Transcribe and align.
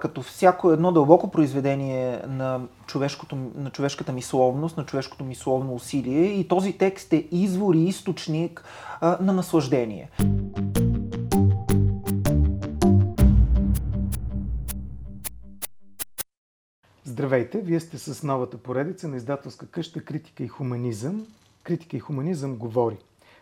като 0.00 0.22
всяко 0.22 0.70
едно 0.70 0.92
дълбоко 0.92 1.30
произведение 1.30 2.22
на, 2.28 2.60
на 3.54 3.70
човешката 3.70 4.12
мисловност, 4.12 4.76
на 4.76 4.86
човешкото 4.86 5.24
мисловно 5.24 5.74
усилие 5.74 6.24
и 6.24 6.48
този 6.48 6.72
текст 6.72 7.12
е 7.12 7.28
извор 7.30 7.74
и 7.74 7.84
източник 7.84 8.64
на 9.02 9.32
наслаждение. 9.32 10.10
Здравейте, 17.04 17.60
вие 17.60 17.80
сте 17.80 17.98
с 17.98 18.22
новата 18.22 18.58
поредица 18.58 19.08
на 19.08 19.16
издателска 19.16 19.66
къща 19.66 20.04
Критика 20.04 20.44
и 20.44 20.48
хуманизъм. 20.48 21.26
Критика 21.62 21.96
и 21.96 22.00
хуманизъм 22.00 22.56
говори. 22.56 22.96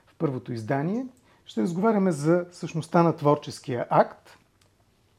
В 0.07 0.15
първото 0.19 0.53
издание 0.53 1.07
ще 1.47 1.63
разговаряме 1.63 2.13
за 2.13 2.45
същността 2.53 3.03
на 3.03 3.17
творческия 3.17 3.87
акт, 3.91 4.39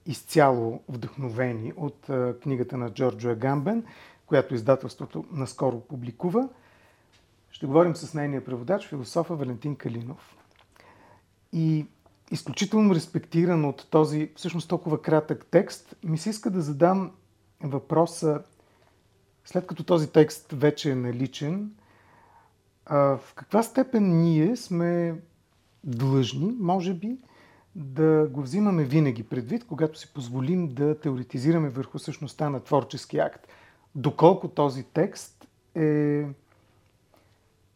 изцяло 0.07 0.83
вдъхновени 0.89 1.73
от 1.77 2.07
книгата 2.43 2.77
на 2.77 2.93
Джорджо 2.93 3.29
Агамбен, 3.29 3.85
която 4.25 4.55
издателството 4.55 5.25
наскоро 5.31 5.79
публикува. 5.79 6.49
Ще 7.51 7.65
говорим 7.65 7.95
с 7.95 8.13
нейния 8.13 8.45
преводач, 8.45 8.87
философа 8.87 9.35
Валентин 9.35 9.75
Калинов. 9.75 10.37
И 11.53 11.85
изключително 12.31 12.95
респектиран 12.95 13.65
от 13.65 13.87
този 13.89 14.31
всъщност 14.35 14.69
толкова 14.69 15.01
кратък 15.01 15.45
текст, 15.51 15.95
ми 16.03 16.17
се 16.17 16.29
иска 16.29 16.49
да 16.49 16.61
задам 16.61 17.11
въпроса, 17.63 18.43
след 19.45 19.67
като 19.67 19.83
този 19.83 20.11
текст 20.11 20.51
вече 20.51 20.91
е 20.91 20.95
наличен, 20.95 21.71
в 22.89 23.19
каква 23.35 23.63
степен 23.63 24.21
ние 24.21 24.55
сме 24.55 25.21
длъжни, 25.83 26.55
може 26.59 26.93
би, 26.93 27.17
да 27.77 28.27
го 28.31 28.41
взимаме 28.41 28.83
винаги 28.83 29.23
предвид, 29.23 29.67
когато 29.67 29.99
си 29.99 30.13
позволим 30.13 30.67
да 30.67 30.99
теоретизираме 30.99 31.69
върху 31.69 31.99
същността 31.99 32.49
на 32.49 32.59
творчески 32.59 33.17
акт. 33.17 33.47
Доколко 33.95 34.47
този 34.47 34.83
текст 34.83 35.47
е 35.75 36.25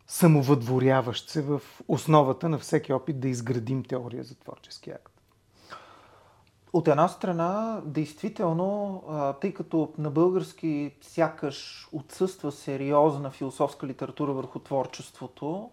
самовъдворяващ 0.07 1.29
се 1.29 1.41
в 1.41 1.61
основата 1.87 2.49
на 2.49 2.57
всеки 2.57 2.93
опит 2.93 3.19
да 3.19 3.27
изградим 3.27 3.83
теория 3.83 4.23
за 4.23 4.35
творчески 4.35 4.89
акт. 4.89 5.13
От 6.73 6.87
една 6.87 7.07
страна, 7.07 7.81
действително, 7.85 9.03
тъй 9.41 9.53
като 9.53 9.93
на 9.97 10.09
български 10.09 10.91
сякаш 11.01 11.89
отсъства 11.91 12.51
сериозна 12.51 13.31
философска 13.31 13.87
литература 13.87 14.33
върху 14.33 14.59
творчеството, 14.59 15.69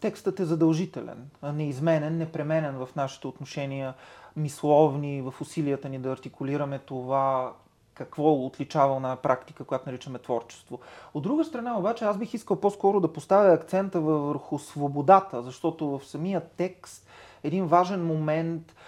текстът 0.00 0.40
е 0.40 0.44
задължителен, 0.44 1.30
неизменен, 1.42 2.16
непременен 2.18 2.74
в 2.74 2.88
нашите 2.96 3.26
отношения 3.26 3.94
мисловни, 4.36 5.22
в 5.22 5.34
усилията 5.40 5.88
ни 5.88 5.98
да 5.98 6.12
артикулираме 6.12 6.78
това, 6.78 7.52
какво 7.94 8.32
отличава 8.32 9.00
на 9.00 9.16
практика, 9.16 9.64
която 9.64 9.88
наричаме 9.88 10.18
творчество. 10.18 10.78
От 11.14 11.22
друга 11.22 11.44
страна, 11.44 11.78
обаче, 11.78 12.04
аз 12.04 12.18
бих 12.18 12.34
искал 12.34 12.60
по-скоро 12.60 13.00
да 13.00 13.12
поставя 13.12 13.52
акцента 13.52 14.00
върху 14.00 14.58
свободата, 14.58 15.42
защото 15.42 15.98
в 15.98 16.04
самия 16.04 16.40
текст 16.56 17.06
един 17.42 17.66
важен 17.66 18.06
момент– 18.06 18.74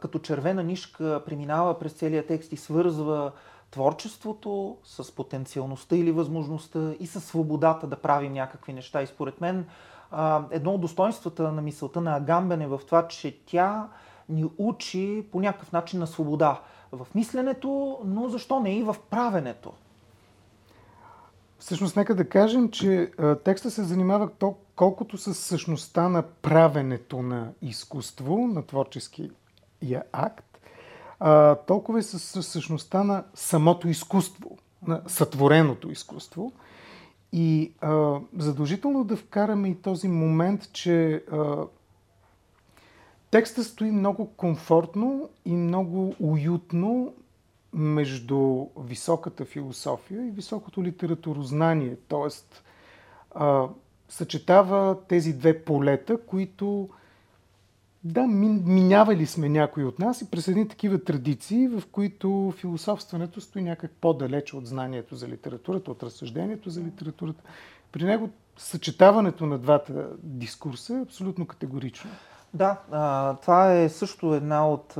като 0.00 0.18
червена 0.18 0.62
нишка 0.62 1.22
преминава 1.26 1.78
през 1.78 1.92
целия 1.92 2.26
текст 2.26 2.52
и 2.52 2.56
свързва 2.56 3.32
творчеството 3.74 4.76
с 4.84 5.14
потенциалността 5.14 5.96
или 5.96 6.12
възможността 6.12 6.92
и 7.00 7.06
с 7.06 7.20
свободата 7.20 7.86
да 7.86 7.96
правим 7.96 8.32
някакви 8.32 8.72
неща. 8.72 9.02
И 9.02 9.06
според 9.06 9.40
мен 9.40 9.66
едно 10.50 10.74
от 10.74 10.80
достоинствата 10.80 11.52
на 11.52 11.62
мисълта 11.62 12.00
на 12.00 12.16
Агамбен 12.16 12.62
е 12.62 12.66
в 12.66 12.80
това, 12.86 13.08
че 13.08 13.38
тя 13.46 13.88
ни 14.28 14.44
учи 14.58 15.26
по 15.32 15.40
някакъв 15.40 15.72
начин 15.72 16.00
на 16.00 16.06
свобода 16.06 16.60
в 16.92 17.06
мисленето, 17.14 17.98
но 18.04 18.28
защо 18.28 18.60
не 18.60 18.78
и 18.78 18.82
в 18.82 18.96
правенето. 19.10 19.72
Всъщност, 21.58 21.96
нека 21.96 22.14
да 22.14 22.28
кажем, 22.28 22.70
че 22.70 23.10
текста 23.44 23.70
се 23.70 23.84
занимава 23.84 24.30
колкото 24.76 25.18
с 25.18 25.34
същността 25.34 26.08
на 26.08 26.22
правенето 26.22 27.22
на 27.22 27.52
изкуство, 27.62 28.36
на 28.46 28.66
творчески 28.66 29.30
я 29.82 30.02
акт, 30.12 30.53
а, 31.26 31.54
толкова 31.54 31.98
и 31.98 32.02
с 32.02 32.42
същността 32.42 33.04
на 33.04 33.24
самото 33.34 33.88
изкуство, 33.88 34.58
на 34.86 35.02
сътвореното 35.06 35.90
изкуство. 35.90 36.52
И 37.32 37.72
а, 37.80 38.20
задължително 38.38 39.04
да 39.04 39.16
вкараме 39.16 39.68
и 39.68 39.74
този 39.74 40.08
момент, 40.08 40.72
че 40.72 41.24
а, 41.32 41.56
текста 43.30 43.64
стои 43.64 43.90
много 43.90 44.26
комфортно 44.26 45.28
и 45.44 45.52
много 45.52 46.14
уютно 46.20 47.14
между 47.72 48.66
високата 48.80 49.44
философия 49.44 50.26
и 50.26 50.30
високото 50.30 50.84
литературознание. 50.84 51.96
А, 53.34 53.68
съчетава 54.08 54.96
тези 55.08 55.32
две 55.32 55.64
полета, 55.64 56.20
които 56.26 56.88
да, 58.04 58.26
минявали 58.26 59.26
сме 59.26 59.48
някои 59.48 59.84
от 59.84 59.98
нас 59.98 60.22
и 60.22 60.30
през 60.30 60.48
едни 60.48 60.68
такива 60.68 61.04
традиции, 61.04 61.68
в 61.68 61.82
които 61.92 62.52
философстването 62.56 63.40
стои 63.40 63.62
някак 63.62 63.90
по-далече 64.00 64.56
от 64.56 64.66
знанието 64.66 65.16
за 65.16 65.28
литературата, 65.28 65.90
от 65.90 66.02
разсъждението 66.02 66.70
за 66.70 66.80
литературата. 66.80 67.42
При 67.92 68.04
него 68.04 68.30
съчетаването 68.56 69.46
на 69.46 69.58
двата 69.58 70.08
дискурса 70.22 70.96
е 70.96 71.02
абсолютно 71.02 71.46
категорично. 71.46 72.10
Да, 72.54 72.78
това 73.42 73.74
е 73.74 73.88
също 73.88 74.34
една 74.34 74.68
от, 74.68 74.98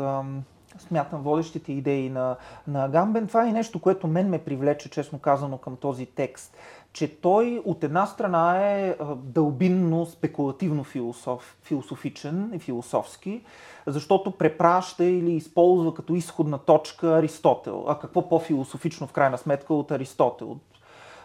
смятам, 0.78 1.22
водещите 1.22 1.72
идеи 1.72 2.10
на, 2.10 2.36
на 2.68 2.88
Гамбен. 2.88 3.26
Това 3.26 3.48
е 3.48 3.52
нещо, 3.52 3.80
което 3.80 4.06
мен 4.06 4.28
ме 4.28 4.44
привлече, 4.44 4.90
честно 4.90 5.18
казано, 5.18 5.58
към 5.58 5.76
този 5.76 6.06
текст 6.06 6.56
че 6.94 7.20
той 7.20 7.62
от 7.64 7.84
една 7.84 8.06
страна 8.06 8.58
е 8.58 8.96
дълбинно, 9.16 10.06
спекулативно 10.06 10.84
философ, 10.84 11.56
философичен 11.62 12.50
и 12.54 12.58
философски, 12.58 13.42
защото 13.86 14.30
препраща 14.30 15.04
или 15.04 15.32
използва 15.32 15.94
като 15.94 16.14
изходна 16.14 16.58
точка 16.58 17.18
Аристотел. 17.18 17.84
А 17.88 17.98
какво 17.98 18.28
по-философично 18.28 19.06
в 19.06 19.12
крайна 19.12 19.38
сметка 19.38 19.74
от 19.74 19.90
Аристотел? 19.90 20.50
От, 20.50 20.62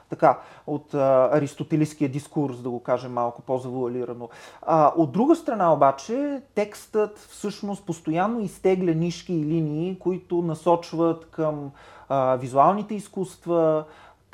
така, 0.09 0.39
от 0.67 0.93
а, 0.93 1.29
аристотелийския 1.33 2.09
дискурс, 2.09 2.61
да 2.61 2.69
го 2.69 2.83
кажем 2.83 3.13
малко 3.13 3.41
по-завуалирано. 3.41 4.29
А, 4.61 4.93
от 4.97 5.11
друга 5.11 5.35
страна 5.35 5.73
обаче, 5.73 6.41
текстът 6.55 7.17
всъщност 7.17 7.85
постоянно 7.85 8.39
изтегля 8.39 8.93
нишки 8.93 9.33
и 9.33 9.45
линии, 9.45 9.99
които 9.99 10.41
насочват 10.41 11.25
към 11.25 11.71
а, 12.09 12.35
визуалните 12.35 12.95
изкуства, 12.95 13.85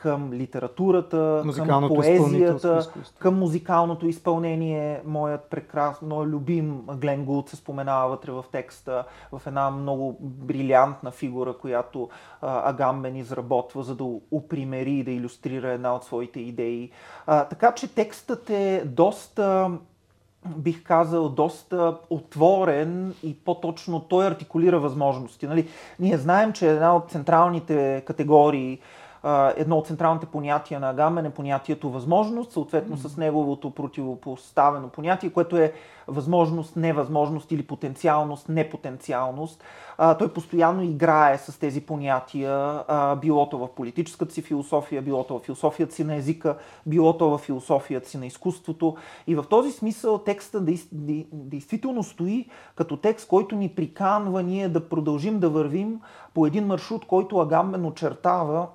към 0.06 0.34
литературата, 0.34 1.44
към 1.56 1.88
поезията, 1.88 2.90
към 3.20 3.40
музикалното 3.40 4.08
изпълнение. 4.08 5.02
Моят 5.06 5.44
прекрасен, 5.50 6.08
моят 6.08 6.30
любим 6.30 6.82
Глен 6.96 7.26
Гулд 7.26 7.50
се 7.50 7.56
споменава 7.56 8.10
вътре 8.10 8.32
в 8.32 8.46
текста, 8.52 9.04
в 9.32 9.42
една 9.48 9.72
много 9.72 10.18
брилянтна 10.20 11.12
фигура, 11.12 11.58
която 11.58 12.10
а, 12.42 12.70
Агамбен 12.70 13.16
изработва, 13.16 13.84
за 13.84 13.96
да 13.96 14.04
упримери 14.32 14.94
и 14.94 15.04
да 15.04 15.12
иллюстрира 15.12 15.72
една 15.72 15.96
от 15.96 16.04
своите 16.04 16.40
идеи. 16.40 16.92
А, 17.28 17.46
така 17.46 17.72
че 17.72 17.96
текстът 17.96 18.50
е 18.50 18.84
доста 18.86 19.72
бих 20.58 20.84
казал, 20.84 21.30
доста 21.30 21.98
отворен 22.10 23.14
и 23.24 23.36
по-точно 23.40 24.00
той 24.00 24.28
артикулира 24.28 24.80
възможности. 24.80 25.48
Нали? 25.48 25.68
Ние 26.00 26.18
знаем, 26.18 26.54
че 26.54 26.72
една 26.72 26.96
от 26.96 27.12
централните 27.12 28.04
категории 28.08 28.80
едно 29.56 29.78
от 29.78 29.88
централните 29.88 30.26
понятия 30.26 30.80
на 30.80 30.90
Агамен 30.90 31.26
е 31.26 31.30
понятието 31.30 31.90
възможност, 31.90 32.52
съответно 32.52 32.98
с 32.98 33.18
неговото 33.18 33.72
противопоставено 33.72 34.90
понятие, 34.90 35.30
което 35.30 35.58
е 35.58 35.74
възможност, 36.08 36.76
невъзможност 36.76 37.52
или 37.52 37.64
потенциалност, 37.64 38.50
непотенциалност. 38.50 39.64
той 40.20 40.34
постоянно 40.34 40.84
играе 40.84 41.38
с 41.38 41.60
тези 41.60 41.82
понятия, 41.82 42.84
било 43.22 43.50
то 43.50 43.58
в 43.58 43.68
политическата 43.76 44.34
си 44.34 44.42
философия, 44.42 45.02
било 45.02 45.24
то 45.24 45.40
в 45.40 45.44
философията 45.44 45.96
си 45.96 46.04
на 46.04 46.16
езика, 46.16 46.58
било 46.86 47.18
то 47.18 47.30
в 47.30 47.38
философията 47.38 48.10
си 48.10 48.18
на 48.18 48.26
изкуството. 48.26 48.96
И 49.28 49.36
в 49.36 49.46
този 49.50 49.72
смисъл 49.72 50.18
текста 50.18 50.66
действително 51.34 52.04
стои 52.04 52.50
като 52.76 52.98
текст, 52.98 53.28
който 53.28 53.56
ни 53.56 53.70
приканва 53.70 54.44
ние 54.44 54.70
да 54.70 54.90
продължим 54.90 55.40
да 55.40 55.50
вървим 55.50 56.02
по 56.34 56.46
един 56.46 56.66
маршрут, 56.66 57.06
който 57.06 57.38
Агамбен 57.38 57.86
очертава 57.86 58.68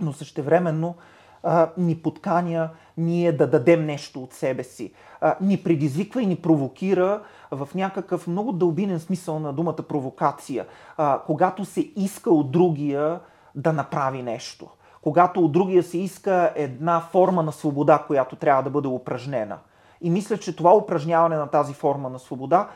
но 0.00 0.12
същевременно 0.12 0.94
а, 1.42 1.68
ни 1.76 1.96
подканя 1.96 2.70
ние 2.96 3.32
да 3.32 3.46
дадем 3.46 3.86
нещо 3.86 4.22
от 4.22 4.32
себе 4.32 4.64
си. 4.64 4.92
А, 5.20 5.36
ни 5.40 5.62
предизвиква 5.62 6.22
и 6.22 6.26
ни 6.26 6.36
провокира 6.36 7.22
в 7.50 7.68
някакъв 7.74 8.26
много 8.26 8.52
дълбинен 8.52 9.00
смисъл 9.00 9.38
на 9.38 9.52
думата 9.52 9.76
провокация, 9.76 10.66
а, 10.96 11.20
когато 11.26 11.64
се 11.64 11.80
иска 11.96 12.30
от 12.30 12.50
другия 12.50 13.20
да 13.54 13.72
направи 13.72 14.22
нещо. 14.22 14.68
Когато 15.02 15.40
от 15.40 15.52
другия 15.52 15.82
се 15.82 15.98
иска 15.98 16.52
една 16.54 17.00
форма 17.00 17.42
на 17.42 17.52
свобода, 17.52 18.04
която 18.06 18.36
трябва 18.36 18.62
да 18.62 18.70
бъде 18.70 18.88
упражнена. 18.88 19.58
И 20.00 20.10
мисля, 20.10 20.38
че 20.38 20.56
това 20.56 20.76
упражняване 20.76 21.36
на 21.36 21.46
тази 21.46 21.74
форма 21.74 22.10
на 22.10 22.18
свобода 22.18 22.68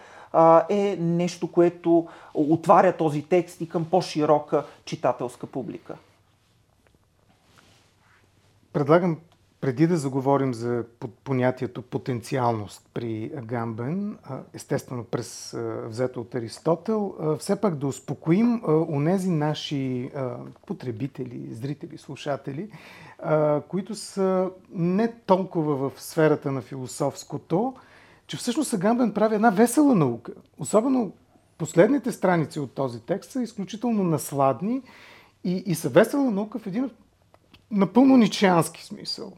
е 0.68 0.96
нещо, 1.00 1.52
което 1.52 2.06
отваря 2.34 2.96
този 2.96 3.22
текст 3.22 3.60
и 3.60 3.68
към 3.68 3.84
по-широка 3.84 4.64
читателска 4.84 5.46
публика. 5.46 5.96
Предлагам 8.72 9.16
преди 9.60 9.86
да 9.86 9.96
заговорим 9.96 10.54
за 10.54 10.84
понятието 11.24 11.82
потенциалност 11.82 12.90
при 12.94 13.32
Гамбен, 13.44 14.18
естествено 14.54 15.04
през 15.04 15.56
взето 15.84 16.20
от 16.20 16.34
Аристотел, 16.34 17.14
все 17.38 17.60
пак 17.60 17.74
да 17.74 17.86
успокоим 17.86 18.62
онези 18.88 19.30
наши 19.30 20.10
потребители, 20.66 21.54
зрители, 21.54 21.98
слушатели, 21.98 22.70
които 23.68 23.94
са 23.94 24.50
не 24.72 25.12
толкова 25.12 25.90
в 25.90 26.02
сферата 26.02 26.52
на 26.52 26.60
философското, 26.60 27.74
че 28.26 28.36
всъщност 28.36 28.74
Агамбен 28.74 29.12
прави 29.12 29.34
една 29.34 29.50
весела 29.50 29.94
наука. 29.94 30.32
Особено 30.58 31.12
последните 31.58 32.12
страници 32.12 32.60
от 32.60 32.72
този 32.72 33.00
текст 33.00 33.30
са 33.30 33.42
изключително 33.42 34.04
насладни 34.04 34.82
и, 35.44 35.52
и 35.66 35.74
са 35.74 35.88
весела 35.88 36.30
наука 36.30 36.58
в 36.58 36.66
един 36.66 36.90
напълно 37.70 38.16
ничиански 38.16 38.84
смисъл. 38.84 39.32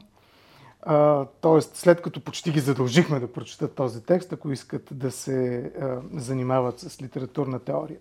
А, 0.82 1.24
тоест, 1.40 1.76
след 1.76 2.02
като 2.02 2.20
почти 2.20 2.52
ги 2.52 2.60
задължихме 2.60 3.20
да 3.20 3.32
прочитат 3.32 3.74
този 3.74 4.02
текст, 4.02 4.32
ако 4.32 4.52
искат 4.52 4.88
да 4.92 5.10
се 5.10 5.72
а, 5.80 6.00
занимават 6.12 6.80
с 6.80 7.02
литературна 7.02 7.58
теория. 7.58 7.98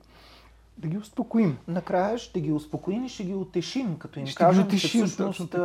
Да 0.78 0.88
ги 0.88 0.98
успокоим. 0.98 1.58
Накрая 1.68 2.18
ще 2.18 2.42
ги 2.42 2.52
успокоим 2.52 3.06
и 3.06 3.10
ще 3.10 3.24
ги 3.24 3.34
утешим, 3.34 3.98
като 4.00 4.20
им 4.20 4.28
ще 4.28 4.36
кажем, 4.36 4.64
ги 4.64 4.68
утешим, 4.68 5.02
че 5.02 5.08
всъщност, 5.08 5.56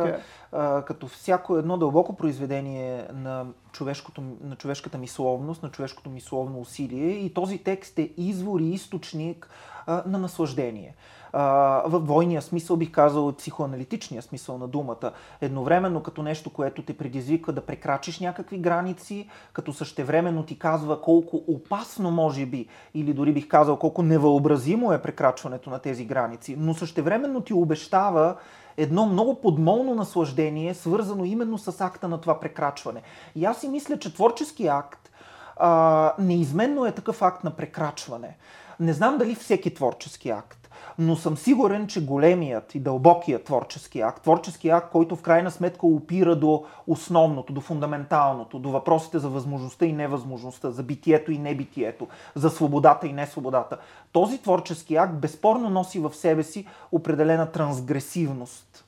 а, 0.51 0.83
като 0.85 1.07
всяко 1.07 1.57
едно 1.57 1.77
дълбоко 1.77 2.15
произведение 2.15 3.07
на, 3.13 3.45
човешкото, 3.71 4.23
на 4.43 4.55
човешката 4.55 4.97
мисловност, 4.97 5.63
на 5.63 5.71
човешкото 5.71 6.09
мисловно 6.09 6.59
усилие 6.59 7.09
и 7.09 7.33
този 7.33 7.57
текст 7.57 7.99
е 7.99 8.09
извор 8.17 8.59
и 8.59 8.69
източник 8.69 9.49
а, 9.85 10.03
на 10.05 10.17
наслаждение 10.17 10.95
в 11.33 12.01
двойния 12.03 12.41
смисъл 12.41 12.77
бих 12.77 12.91
казал 12.91 13.33
психоаналитичния 13.33 14.21
смисъл 14.21 14.57
на 14.57 14.67
думата. 14.67 15.11
Едновременно 15.41 16.03
като 16.03 16.23
нещо, 16.23 16.49
което 16.49 16.81
те 16.81 16.97
предизвиква 16.97 17.53
да 17.53 17.61
прекрачиш 17.61 18.19
някакви 18.19 18.57
граници, 18.57 19.29
като 19.53 19.73
същевременно 19.73 20.43
ти 20.43 20.59
казва 20.59 21.01
колко 21.01 21.43
опасно 21.47 22.11
може 22.11 22.45
би, 22.45 22.67
или 22.93 23.13
дори 23.13 23.33
бих 23.33 23.47
казал 23.47 23.77
колко 23.77 24.03
невъобразимо 24.03 24.93
е 24.93 25.01
прекрачването 25.01 25.69
на 25.69 25.79
тези 25.79 26.05
граници, 26.05 26.55
но 26.59 26.73
същевременно 26.73 27.41
ти 27.41 27.53
обещава 27.53 28.35
едно 28.77 29.05
много 29.05 29.41
подмолно 29.41 29.95
наслаждение, 29.95 30.73
свързано 30.73 31.25
именно 31.25 31.57
с 31.57 31.81
акта 31.81 32.07
на 32.07 32.21
това 32.21 32.39
прекрачване. 32.39 33.01
И 33.35 33.45
аз 33.45 33.61
си 33.61 33.67
мисля, 33.67 33.99
че 33.99 34.13
творчески 34.13 34.67
акт 34.67 35.11
а, 35.55 36.13
неизменно 36.19 36.85
е 36.85 36.91
такъв 36.91 37.21
акт 37.21 37.43
на 37.43 37.51
прекрачване. 37.51 38.37
Не 38.79 38.93
знам 38.93 39.17
дали 39.17 39.35
всеки 39.35 39.73
творчески 39.73 40.29
акт 40.29 40.56
но 40.99 41.15
съм 41.15 41.37
сигурен, 41.37 41.87
че 41.87 42.05
големият 42.05 42.75
и 42.75 42.79
дълбокият 42.79 43.43
творчески 43.43 44.01
акт, 44.01 44.23
творчески 44.23 44.69
акт, 44.69 44.91
който 44.91 45.15
в 45.15 45.21
крайна 45.21 45.51
сметка 45.51 45.87
опира 45.87 46.35
до 46.35 46.63
основното, 46.87 47.53
до 47.53 47.61
фундаменталното, 47.61 48.59
до 48.59 48.69
въпросите 48.69 49.19
за 49.19 49.29
възможността 49.29 49.85
и 49.85 49.93
невъзможността, 49.93 50.71
за 50.71 50.83
битието 50.83 51.31
и 51.31 51.37
небитието, 51.37 52.07
за 52.35 52.49
свободата 52.49 53.07
и 53.07 53.13
несвободата, 53.13 53.77
този 54.11 54.41
творчески 54.41 54.95
акт 54.95 55.13
безспорно 55.13 55.69
носи 55.69 55.99
в 55.99 56.13
себе 56.13 56.43
си 56.43 56.65
определена 56.91 57.51
трансгресивност. 57.51 58.83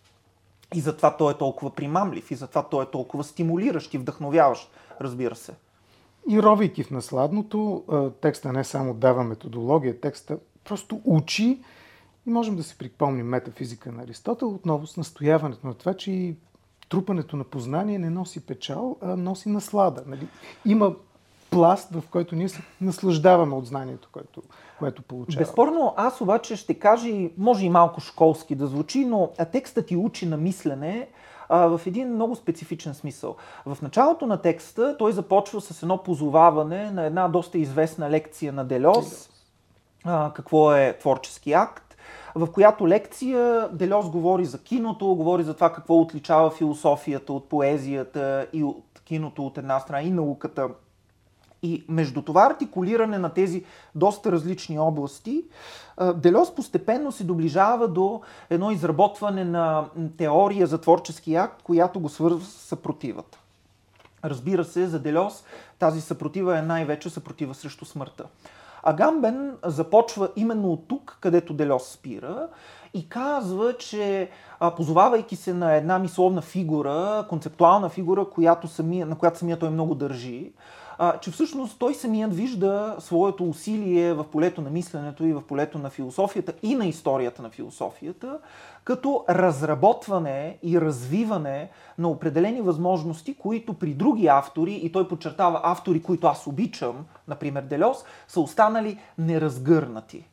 И 0.75 0.80
затова 0.80 1.18
той 1.18 1.33
е 1.33 1.38
толкова 1.38 1.71
примамлив, 1.71 2.31
и 2.31 2.35
затова 2.35 2.63
той 2.63 2.83
е 2.83 2.88
толкова 2.88 3.24
стимулиращ 3.24 3.94
и 3.94 3.97
вдъхновяващ, 3.97 4.71
разбира 5.01 5.35
се. 5.35 5.53
И 6.30 6.42
ровейки 6.42 6.83
в 6.83 6.92
насладното, 6.92 7.83
текста 8.21 8.53
не 8.53 8.63
само 8.63 8.94
дава 8.94 9.24
методология, 9.24 10.01
текста 10.01 10.38
просто 10.63 11.01
учи 11.06 11.59
и 12.25 12.30
можем 12.30 12.56
да 12.56 12.63
си 12.63 12.77
припомним 12.77 13.25
метафизика 13.25 13.92
на 13.92 14.04
Аристотел 14.04 14.50
отново 14.50 14.88
с 14.88 14.98
настояването 14.98 15.68
на 15.68 15.74
това, 15.74 15.94
че 15.94 16.36
трупането 16.89 17.38
на 17.38 17.44
познание 17.44 18.00
не 18.00 18.10
носи 18.10 18.45
печал, 18.45 18.98
а 19.01 19.16
носи 19.16 19.50
наслада. 19.50 20.04
Нали? 20.07 20.27
Има 20.66 20.95
пласт, 21.50 21.92
в 21.92 22.04
който 22.12 22.36
ние 22.36 22.50
се 22.50 22.62
наслаждаваме 22.81 23.56
от 23.56 23.66
знанието, 23.66 24.10
което, 24.12 24.42
което 24.80 25.01
получаваме. 25.01 25.45
Безспорно, 25.45 25.94
аз 25.98 26.21
обаче 26.21 26.56
ще 26.56 26.74
кажа, 26.74 27.10
може 27.38 27.66
и 27.66 27.69
малко 27.69 28.01
школски 28.01 28.56
да 28.56 28.68
звучи, 28.68 29.06
но 29.06 29.30
текстът 29.51 29.86
ти 29.86 29.95
учи 29.95 30.25
на 30.25 30.38
мислене 30.38 31.07
а, 31.50 31.77
в 31.77 31.81
един 31.88 32.13
много 32.13 32.36
специфичен 32.36 32.94
смисъл. 32.94 33.36
В 33.66 33.77
началото 33.81 34.25
на 34.25 34.42
текста 34.42 34.95
той 34.98 35.12
започва 35.12 35.62
с 35.62 35.83
едно 35.83 36.04
позоваване 36.04 36.92
на 36.92 37.06
една 37.06 37.27
доста 37.27 37.57
известна 37.57 38.10
лекция 38.10 38.54
на 38.54 38.66
Делос, 38.66 39.30
а, 40.04 40.31
какво 40.33 40.75
е 40.75 40.98
творчески 41.00 41.54
акт 41.54 41.88
в 42.36 42.52
която 42.52 42.88
лекция 42.88 43.70
Делос 43.72 44.10
говори 44.10 44.46
за 44.46 44.64
киното, 44.64 45.06
говори 45.06 45.44
за 45.44 45.54
това 45.54 45.74
какво 45.74 46.00
отличава 46.00 46.52
философията 46.52 47.34
от 47.34 47.50
поезията 47.50 48.48
и 48.54 48.64
от 48.64 49.02
киното 49.06 49.46
от 49.46 49.58
една 49.58 49.80
страна 49.80 50.02
и 50.02 50.12
науката. 50.12 50.70
И 51.64 51.86
между 51.90 52.22
това 52.22 52.46
артикулиране 52.46 53.18
на 53.18 53.30
тези 53.30 53.66
доста 53.96 54.31
различни 54.31 54.80
области, 54.80 55.44
Делос 56.16 56.56
постепенно 56.56 57.12
се 57.12 57.24
доближава 57.24 57.88
до 57.88 58.22
едно 58.50 58.72
изработване 58.72 59.46
на 59.46 59.86
теория 60.18 60.68
за 60.68 60.81
творчески 60.81 61.36
акт, 61.36 61.64
която 61.64 62.00
го 62.00 62.10
свързва 62.10 62.46
с 62.46 62.52
съпротивата. 62.52 63.40
Разбира 64.24 64.66
се, 64.66 64.88
за 64.88 65.00
Делос 65.00 65.44
тази 65.80 66.02
съпротива 66.02 66.58
е 66.58 66.62
най-вече 66.62 67.10
съпротива 67.10 67.56
срещу 67.56 67.86
смъртта. 67.86 68.26
Агамбен 68.84 69.58
започва 69.66 70.30
именно 70.36 70.72
от 70.72 70.88
тук, 70.88 71.18
където 71.22 71.54
Делос 71.54 71.92
спира 71.92 72.48
и 72.94 73.10
казва, 73.10 73.78
че 73.78 74.30
позовавайки 74.76 75.36
се 75.36 75.54
на 75.54 75.74
една 75.76 76.00
мисловна 76.00 76.42
фигура, 76.42 77.26
концептуална 77.30 77.90
фигура, 77.90 78.30
която 78.30 78.68
самия, 78.68 79.06
на 79.06 79.18
която 79.18 79.38
самия 79.38 79.60
той 79.60 79.70
много 79.70 79.96
държи, 79.96 80.54
а, 81.01 81.19
че 81.19 81.31
всъщност 81.31 81.80
той 81.80 81.94
самият 81.94 82.36
вижда 82.36 82.96
своето 83.00 83.50
усилие 83.50 84.13
в 84.13 84.24
полето 84.24 84.62
на 84.62 84.69
мисленето 84.69 85.25
и 85.25 85.34
в 85.34 85.42
полето 85.48 85.80
на 85.80 85.90
философията 85.90 86.54
и 86.63 86.75
на 86.75 86.86
историята 86.86 87.42
на 87.42 87.50
философията, 87.50 88.40
като 88.84 89.25
разработване 89.30 90.57
и 90.63 90.81
развиване 90.81 91.69
на 91.98 92.10
определени 92.10 92.62
възможности, 92.62 93.36
които 93.36 93.74
при 93.74 93.94
други 93.94 94.28
автори, 94.28 94.74
и 94.74 94.92
той 94.92 95.07
подчертава 95.07 95.62
автори, 95.63 96.04
които 96.04 96.28
аз 96.28 96.48
обичам, 96.48 97.06
например 97.28 97.62
Делос, 97.62 98.04
са 98.28 98.40
останали 98.40 99.00
неразгърнати. 99.18 100.25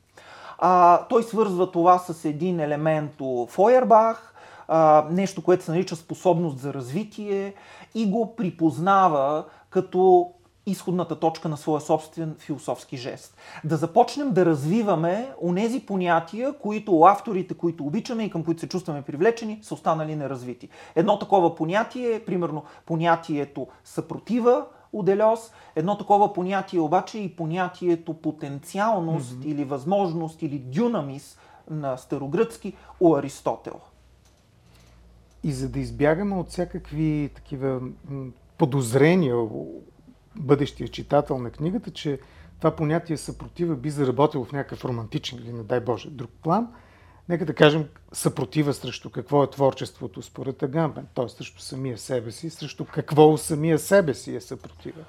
А, 0.58 1.02
той 1.06 1.22
свързва 1.22 1.72
това 1.72 1.98
с 1.98 2.24
един 2.24 2.60
елемент 2.60 3.12
Фойербах, 3.48 4.34
а, 4.68 5.06
нещо, 5.10 5.42
което 5.42 5.64
се 5.64 5.70
нарича 5.70 5.96
способност 5.96 6.58
за 6.58 6.74
развитие 6.74 7.54
и 7.94 8.10
го 8.10 8.36
припознава 8.36 9.44
като 9.70 10.30
изходната 10.66 11.20
точка 11.20 11.48
на 11.48 11.56
своя 11.56 11.80
собствен 11.80 12.34
философски 12.38 12.96
жест. 12.96 13.36
Да 13.64 13.76
започнем 13.76 14.32
да 14.32 14.46
развиваме 14.46 15.32
онези 15.42 15.80
понятия, 15.80 16.52
които 16.52 17.00
авторите, 17.00 17.54
които 17.54 17.84
обичаме 17.84 18.24
и 18.24 18.30
към 18.30 18.44
които 18.44 18.60
се 18.60 18.68
чувстваме 18.68 19.02
привлечени, 19.02 19.58
са 19.62 19.74
останали 19.74 20.16
неразвити. 20.16 20.68
Едно 20.94 21.18
такова 21.18 21.54
понятие 21.54 22.14
е, 22.14 22.24
примерно, 22.24 22.64
понятието 22.86 23.66
съпротива 23.84 24.66
у 24.92 25.02
Делес. 25.02 25.52
Едно 25.76 25.98
такова 25.98 26.32
понятие 26.32 26.80
обаче 26.80 27.18
е 27.18 27.22
и 27.22 27.36
понятието 27.36 28.14
потенциалност 28.14 29.34
mm-hmm. 29.34 29.46
или 29.46 29.64
възможност 29.64 30.42
или 30.42 30.58
дюнамис 30.58 31.38
на 31.70 31.96
старогръцки 31.96 32.72
у 33.00 33.16
Аристотел. 33.16 33.80
И 35.44 35.52
за 35.52 35.68
да 35.68 35.80
избягаме 35.80 36.36
от 36.36 36.48
всякакви 36.48 37.30
такива 37.34 37.80
подозрения 38.58 39.36
бъдещия 40.38 40.88
читател 40.88 41.38
на 41.38 41.50
книгата, 41.50 41.90
че 41.90 42.18
това 42.58 42.76
понятие 42.76 43.16
съпротива 43.16 43.76
би 43.76 43.90
заработило 43.90 44.44
в 44.44 44.52
някакъв 44.52 44.84
романтичен 44.84 45.38
или, 45.38 45.52
не 45.52 45.62
дай 45.62 45.80
Боже, 45.80 46.10
друг 46.10 46.30
план, 46.42 46.68
нека 47.28 47.46
да 47.46 47.54
кажем 47.54 47.84
съпротива 48.12 48.74
срещу 48.74 49.10
какво 49.10 49.42
е 49.42 49.50
творчеството 49.50 50.22
според 50.22 50.62
Агамбен, 50.62 51.06
т.е. 51.14 51.28
срещу 51.28 51.60
самия 51.60 51.98
себе 51.98 52.30
си, 52.30 52.50
срещу 52.50 52.84
какво 52.84 53.36
самия 53.36 53.78
себе 53.78 54.14
си 54.14 54.36
е 54.36 54.40
съпротива. 54.40 55.04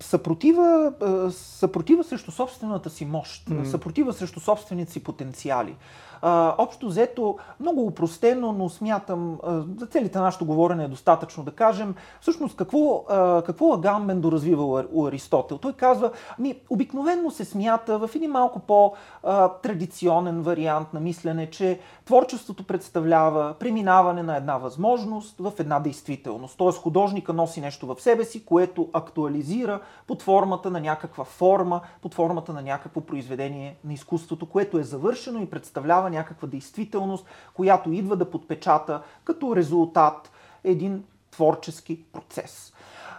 съпротива, 0.00 0.92
съпротива 1.30 2.04
срещу 2.04 2.30
собствената 2.30 2.90
си 2.90 3.04
мощ, 3.04 3.48
mm-hmm. 3.48 3.64
съпротива 3.64 4.12
срещу 4.12 4.40
собствените 4.40 4.92
си 4.92 5.04
потенциали. 5.04 5.76
А, 6.22 6.54
общо 6.58 6.86
взето, 6.86 7.36
много 7.60 7.86
упростено, 7.86 8.52
но 8.52 8.68
смятам, 8.68 9.38
а, 9.42 9.62
за 9.78 9.86
целите 9.86 10.18
на 10.18 10.24
нашето 10.24 10.44
говорене 10.44 10.84
е 10.84 10.88
достатъчно 10.88 11.44
да 11.44 11.50
кажем, 11.50 11.94
всъщност 12.20 12.56
какво, 12.56 13.04
а, 13.08 13.42
какво 13.42 13.72
Агамбен 13.74 14.20
доразвива 14.20 14.84
у 14.92 15.06
Аристотел. 15.06 15.58
Той 15.58 15.72
казва, 15.72 16.10
ми, 16.38 16.60
обикновенно 16.70 17.30
се 17.30 17.44
смята 17.44 17.98
в 17.98 18.10
един 18.14 18.30
малко 18.30 18.60
по-традиционен 18.60 20.42
вариант 20.42 20.94
на 20.94 21.00
мислене, 21.00 21.50
че 21.50 21.80
творчеството 22.04 22.64
представлява 22.64 23.54
преминаване 23.58 24.22
на 24.22 24.36
една 24.36 24.58
възможност 24.58 25.36
в 25.38 25.52
една 25.58 25.80
действителност. 25.80 26.58
Тоест 26.58 26.78
художника 26.78 27.32
носи 27.32 27.60
нещо 27.60 27.86
в 27.86 28.00
себе 28.00 28.24
си, 28.24 28.44
което 28.44 28.88
актуализира 28.92 29.80
под 30.06 30.22
формата 30.22 30.70
на 30.70 30.80
някаква 30.80 31.24
форма, 31.24 31.80
под 32.02 32.14
формата 32.14 32.52
на 32.52 32.62
някакво 32.62 33.00
произведение 33.00 33.76
на 33.84 33.92
изкуството, 33.92 34.46
което 34.46 34.78
е 34.78 34.82
завършено 34.82 35.42
и 35.42 35.50
представлява 35.50 36.09
някаква 36.10 36.48
действителност, 36.48 37.26
която 37.54 37.92
идва 37.92 38.16
да 38.16 38.30
подпечата 38.30 39.02
като 39.24 39.56
резултат 39.56 40.30
един 40.64 41.04
творчески 41.30 42.02
процес. 42.12 42.72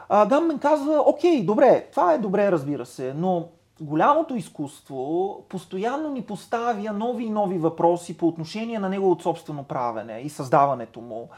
А, 0.10 0.26
Гаммен 0.26 0.60
казва, 0.60 1.04
окей, 1.06 1.46
добре, 1.46 1.88
това 1.92 2.14
е 2.14 2.18
добре, 2.18 2.52
разбира 2.52 2.86
се, 2.86 3.14
но 3.14 3.48
голямото 3.82 4.36
изкуство 4.36 5.38
постоянно 5.50 6.10
ни 6.10 6.22
поставя 6.22 6.94
нови 6.94 7.24
и 7.24 7.30
нови 7.30 7.58
въпроси 7.58 8.18
по 8.18 8.28
отношение 8.28 8.80
на 8.80 8.90
неговото 8.90 9.24
собствено 9.24 9.64
правене 9.64 10.20
и 10.20 10.30
създаването 10.30 11.02
му. 11.02 11.30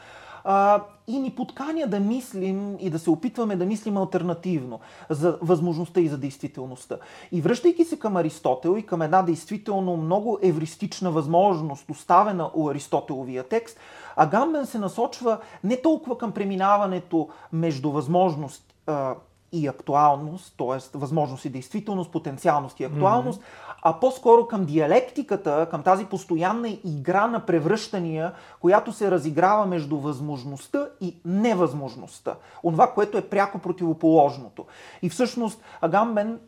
А, 0.44 0.82
и 1.06 1.18
ни 1.18 1.30
подканя 1.30 1.86
да 1.86 2.00
мислим 2.00 2.76
и 2.80 2.90
да 2.90 2.98
се 2.98 3.10
опитваме 3.10 3.56
да 3.56 3.66
мислим 3.66 3.96
альтернативно 3.96 4.80
за 5.10 5.38
възможността 5.42 6.00
и 6.00 6.08
за 6.08 6.18
действителността. 6.18 6.96
И 7.32 7.40
връщайки 7.40 7.84
се 7.84 7.98
към 7.98 8.16
Аристотел 8.16 8.76
и 8.78 8.86
към 8.86 9.02
една 9.02 9.22
действително 9.22 9.96
много 9.96 10.38
евристична 10.42 11.10
възможност, 11.10 11.90
оставена 11.90 12.50
у 12.54 12.70
Аристотеловия 12.70 13.48
текст, 13.48 13.78
Агамбен 14.16 14.66
се 14.66 14.78
насочва 14.78 15.38
не 15.64 15.82
толкова 15.82 16.18
към 16.18 16.32
преминаването 16.32 17.28
между 17.52 17.90
възможност 17.90 18.74
и 19.54 19.66
актуалност, 19.66 20.54
т.е. 20.58 20.98
възможност 20.98 21.44
и 21.44 21.50
действителност, 21.50 22.10
потенциалност 22.10 22.80
и 22.80 22.84
актуалност, 22.84 23.40
mm-hmm. 23.40 23.74
а 23.82 24.00
по-скоро 24.00 24.46
към 24.46 24.64
диалектиката, 24.64 25.66
към 25.70 25.82
тази 25.82 26.04
постоянна 26.04 26.68
игра 26.84 27.26
на 27.26 27.46
превръщания, 27.46 28.32
която 28.60 28.92
се 28.92 29.10
разиграва 29.10 29.66
между 29.66 29.98
възможността 29.98 30.88
и 31.00 31.16
невъзможността. 31.24 32.34
Онова, 32.64 32.92
което 32.94 33.18
е 33.18 33.28
пряко 33.28 33.58
противоположното. 33.58 34.66
И 35.02 35.10
всъщност 35.10 35.60
Агамбен, 35.80 36.40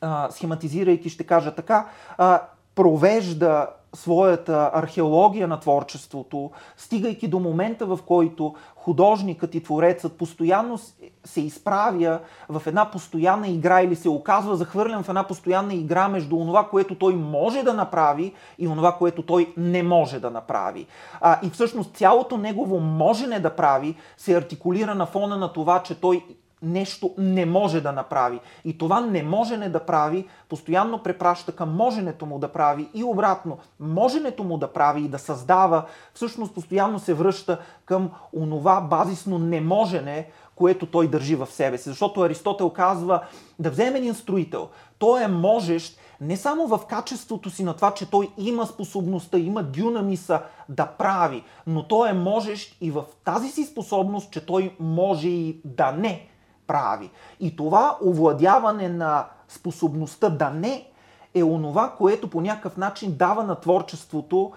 а, 0.00 0.30
схематизирайки, 0.30 1.08
ще 1.08 1.24
кажа 1.24 1.54
така, 1.54 1.86
а, 2.18 2.42
провежда 2.74 3.66
своята 3.94 4.70
археология 4.74 5.48
на 5.48 5.60
творчеството, 5.60 6.50
стигайки 6.76 7.28
до 7.28 7.38
момента, 7.38 7.86
в 7.86 7.98
който 8.06 8.54
художникът 8.76 9.54
и 9.54 9.62
творецът 9.62 10.18
постоянно 10.18 10.78
се 11.24 11.40
изправя 11.40 12.20
в 12.48 12.62
една 12.66 12.90
постоянна 12.90 13.48
игра 13.48 13.82
или 13.82 13.96
се 13.96 14.08
оказва 14.08 14.56
захвърлен 14.56 15.02
в 15.02 15.08
една 15.08 15.24
постоянна 15.24 15.74
игра 15.74 16.08
между 16.08 16.36
онова, 16.36 16.68
което 16.68 16.94
той 16.94 17.14
може 17.14 17.62
да 17.62 17.74
направи 17.74 18.32
и 18.58 18.68
онова, 18.68 18.92
което 18.92 19.22
той 19.22 19.54
не 19.56 19.82
може 19.82 20.20
да 20.20 20.30
направи. 20.30 20.86
А, 21.20 21.38
и 21.42 21.50
всъщност 21.50 21.96
цялото 21.96 22.36
негово 22.36 22.80
можене 22.80 23.40
да 23.40 23.56
прави 23.56 23.96
се 24.16 24.36
артикулира 24.36 24.94
на 24.94 25.06
фона 25.06 25.36
на 25.36 25.52
това, 25.52 25.82
че 25.82 26.00
той 26.00 26.24
нещо 26.62 27.14
не 27.18 27.46
може 27.46 27.80
да 27.80 27.92
направи. 27.92 28.40
И 28.64 28.78
това 28.78 29.00
не 29.00 29.22
може 29.22 29.56
не 29.56 29.68
да 29.68 29.80
прави, 29.80 30.28
постоянно 30.48 31.02
препраща 31.02 31.52
към 31.52 31.76
моженето 31.76 32.26
му 32.26 32.38
да 32.38 32.48
прави 32.48 32.88
и 32.94 33.04
обратно, 33.04 33.58
моженето 33.80 34.44
му 34.44 34.58
да 34.58 34.72
прави 34.72 35.00
и 35.00 35.08
да 35.08 35.18
създава, 35.18 35.84
всъщност 36.14 36.54
постоянно 36.54 36.98
се 36.98 37.14
връща 37.14 37.58
към 37.84 38.10
онова 38.36 38.80
базисно 38.80 39.38
неможене, 39.38 40.28
което 40.54 40.86
той 40.86 41.08
държи 41.08 41.34
в 41.34 41.46
себе 41.46 41.78
си. 41.78 41.88
Защото 41.88 42.20
Аристотел 42.20 42.70
казва 42.70 43.20
да 43.58 43.70
вземе 43.70 43.98
един 43.98 44.14
строител. 44.14 44.68
Той 44.98 45.22
е 45.22 45.28
можещ 45.28 45.98
не 46.20 46.36
само 46.36 46.66
в 46.66 46.80
качеството 46.88 47.50
си 47.50 47.64
на 47.64 47.74
това, 47.74 47.94
че 47.94 48.10
той 48.10 48.30
има 48.38 48.66
способността, 48.66 49.38
има 49.38 49.62
дюнамиса 49.62 50.42
да 50.68 50.86
прави, 50.86 51.44
но 51.66 51.88
той 51.88 52.10
е 52.10 52.12
можещ 52.12 52.76
и 52.80 52.90
в 52.90 53.04
тази 53.24 53.48
си 53.48 53.64
способност, 53.64 54.30
че 54.30 54.46
той 54.46 54.76
може 54.80 55.28
и 55.28 55.60
да 55.64 55.92
не 55.92 56.28
прави. 56.72 57.10
И 57.40 57.56
това 57.56 57.98
овладяване 58.06 58.88
на 58.88 59.26
способността 59.48 60.30
да 60.30 60.50
не 60.50 60.86
е 61.34 61.42
онова, 61.42 61.94
което 61.98 62.30
по 62.30 62.40
някакъв 62.40 62.76
начин 62.76 63.16
дава 63.16 63.44
на 63.44 63.60
творчеството 63.60 64.52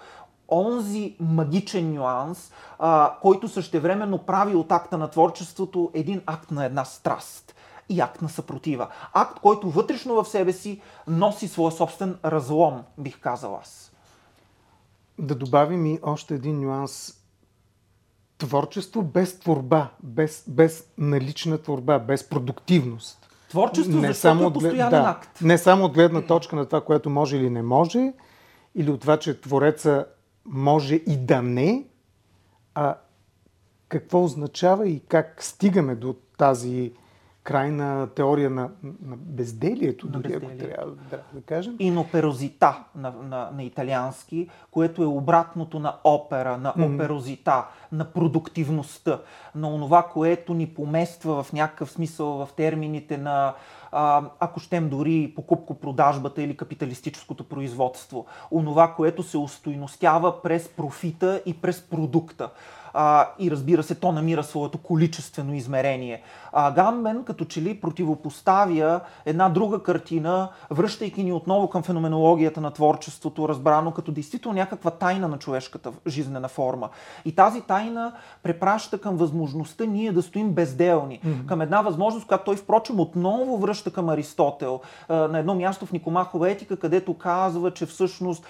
онзи 0.48 1.16
магичен 1.20 1.94
нюанс, 1.94 2.52
а, 2.78 3.14
който 3.22 3.48
същевременно 3.48 4.18
прави 4.18 4.54
от 4.54 4.72
акта 4.72 4.98
на 4.98 5.08
творчеството 5.08 5.90
един 5.94 6.22
акт 6.26 6.50
на 6.50 6.64
една 6.64 6.84
страст 6.84 7.54
и 7.88 8.00
акт 8.00 8.22
на 8.22 8.28
съпротива. 8.28 8.88
Акт, 9.12 9.40
който 9.40 9.70
вътрешно 9.70 10.14
в 10.14 10.28
себе 10.28 10.52
си 10.52 10.80
носи 11.06 11.48
своя 11.48 11.72
собствен 11.72 12.18
разлом, 12.24 12.82
бих 12.98 13.20
казал 13.20 13.58
аз. 13.62 13.92
Да 15.18 15.34
добавим 15.34 15.86
и 15.86 15.98
още 16.02 16.34
един 16.34 16.60
нюанс 16.60 17.15
творчество 18.38 19.02
без 19.02 19.38
творба, 19.38 19.88
без, 20.02 20.44
без 20.48 20.88
налична 20.98 21.58
творба, 21.58 21.98
без 21.98 22.28
продуктивност. 22.28 23.28
Творчество, 23.50 24.00
не 24.00 24.14
само 24.14 24.48
е 24.48 24.52
постоянен 24.52 25.02
да, 25.02 25.10
акт. 25.10 25.40
Не 25.40 25.58
само 25.58 25.84
от 25.84 25.92
гледна 25.92 26.22
точка 26.22 26.56
на 26.56 26.66
това, 26.66 26.80
което 26.80 27.10
може 27.10 27.36
или 27.36 27.50
не 27.50 27.62
може, 27.62 28.12
или 28.74 28.90
от 28.90 29.00
това, 29.00 29.16
че 29.16 29.40
Твореца 29.40 30.06
може 30.44 30.94
и 30.94 31.16
да 31.16 31.42
не, 31.42 31.84
а 32.74 32.96
какво 33.88 34.24
означава 34.24 34.88
и 34.88 35.00
как 35.00 35.42
стигаме 35.42 35.94
до 35.94 36.14
тази 36.38 36.92
крайна 37.46 38.08
теория 38.14 38.50
на, 38.50 38.70
на 38.82 39.16
безделието, 39.16 40.06
на 40.06 40.12
дори 40.12 40.28
безделие. 40.28 40.48
ако 40.52 40.74
трябва 40.74 40.92
да, 41.10 41.18
да 41.32 41.42
кажем. 41.42 41.76
И 41.78 41.96
оперозита 41.96 42.84
на, 42.94 43.12
на, 43.22 43.50
на 43.56 43.62
италиански, 43.62 44.48
което 44.70 45.02
е 45.02 45.06
обратното 45.06 45.78
на 45.78 45.96
опера, 46.04 46.58
на 46.58 46.72
mm-hmm. 46.72 46.94
оперозита, 46.94 47.64
на 47.92 48.04
продуктивността, 48.04 49.20
на 49.54 49.68
онова, 49.68 50.02
което 50.02 50.54
ни 50.54 50.66
помества 50.66 51.42
в 51.42 51.52
някакъв 51.52 51.90
смисъл 51.90 52.26
в 52.26 52.48
термините 52.56 53.18
на 53.18 53.54
ако 54.40 54.60
щем 54.60 54.88
дори 54.88 55.32
покупко-продажбата 55.36 56.42
или 56.42 56.56
капиталистическото 56.56 57.44
производство. 57.44 58.26
Онова, 58.50 58.94
което 58.94 59.22
се 59.22 59.38
устойностява 59.38 60.42
през 60.42 60.68
профита 60.68 61.42
и 61.46 61.54
през 61.54 61.82
продукта 61.82 62.50
а, 62.98 63.28
и 63.38 63.50
разбира 63.50 63.82
се, 63.82 63.94
то 63.94 64.12
намира 64.12 64.42
своето 64.42 64.78
количествено 64.78 65.54
измерение. 65.54 66.22
А 66.52 66.70
Гамбен 66.70 67.24
като 67.24 67.44
че 67.44 67.62
ли 67.62 67.80
противопоставя 67.80 69.00
една 69.26 69.48
друга 69.48 69.82
картина, 69.82 70.48
връщайки 70.70 71.24
ни 71.24 71.32
отново 71.32 71.68
към 71.68 71.82
феноменологията 71.82 72.60
на 72.60 72.70
творчеството, 72.70 73.48
разбрано 73.48 73.90
като 73.90 74.12
действително 74.12 74.56
някаква 74.56 74.90
тайна 74.90 75.28
на 75.28 75.38
човешката 75.38 75.92
жизнена 76.06 76.48
форма. 76.48 76.88
И 77.24 77.34
тази 77.34 77.60
тайна 77.60 78.12
препраща 78.42 78.98
към 78.98 79.16
възможността 79.16 79.84
ние 79.84 80.12
да 80.12 80.22
стоим 80.22 80.50
безделни, 80.50 81.20
mm-hmm. 81.20 81.46
към 81.46 81.60
една 81.60 81.82
възможност, 81.82 82.26
която 82.26 82.44
той 82.44 82.56
впрочем 82.56 83.00
отново 83.00 83.58
връща 83.58 83.90
към 83.90 84.08
Аристотел, 84.08 84.80
на 85.08 85.38
едно 85.38 85.54
място 85.54 85.86
в 85.86 85.92
Никомахова 85.92 86.50
етика, 86.50 86.76
където 86.76 87.14
казва, 87.14 87.70
че 87.70 87.86
всъщност 87.86 88.46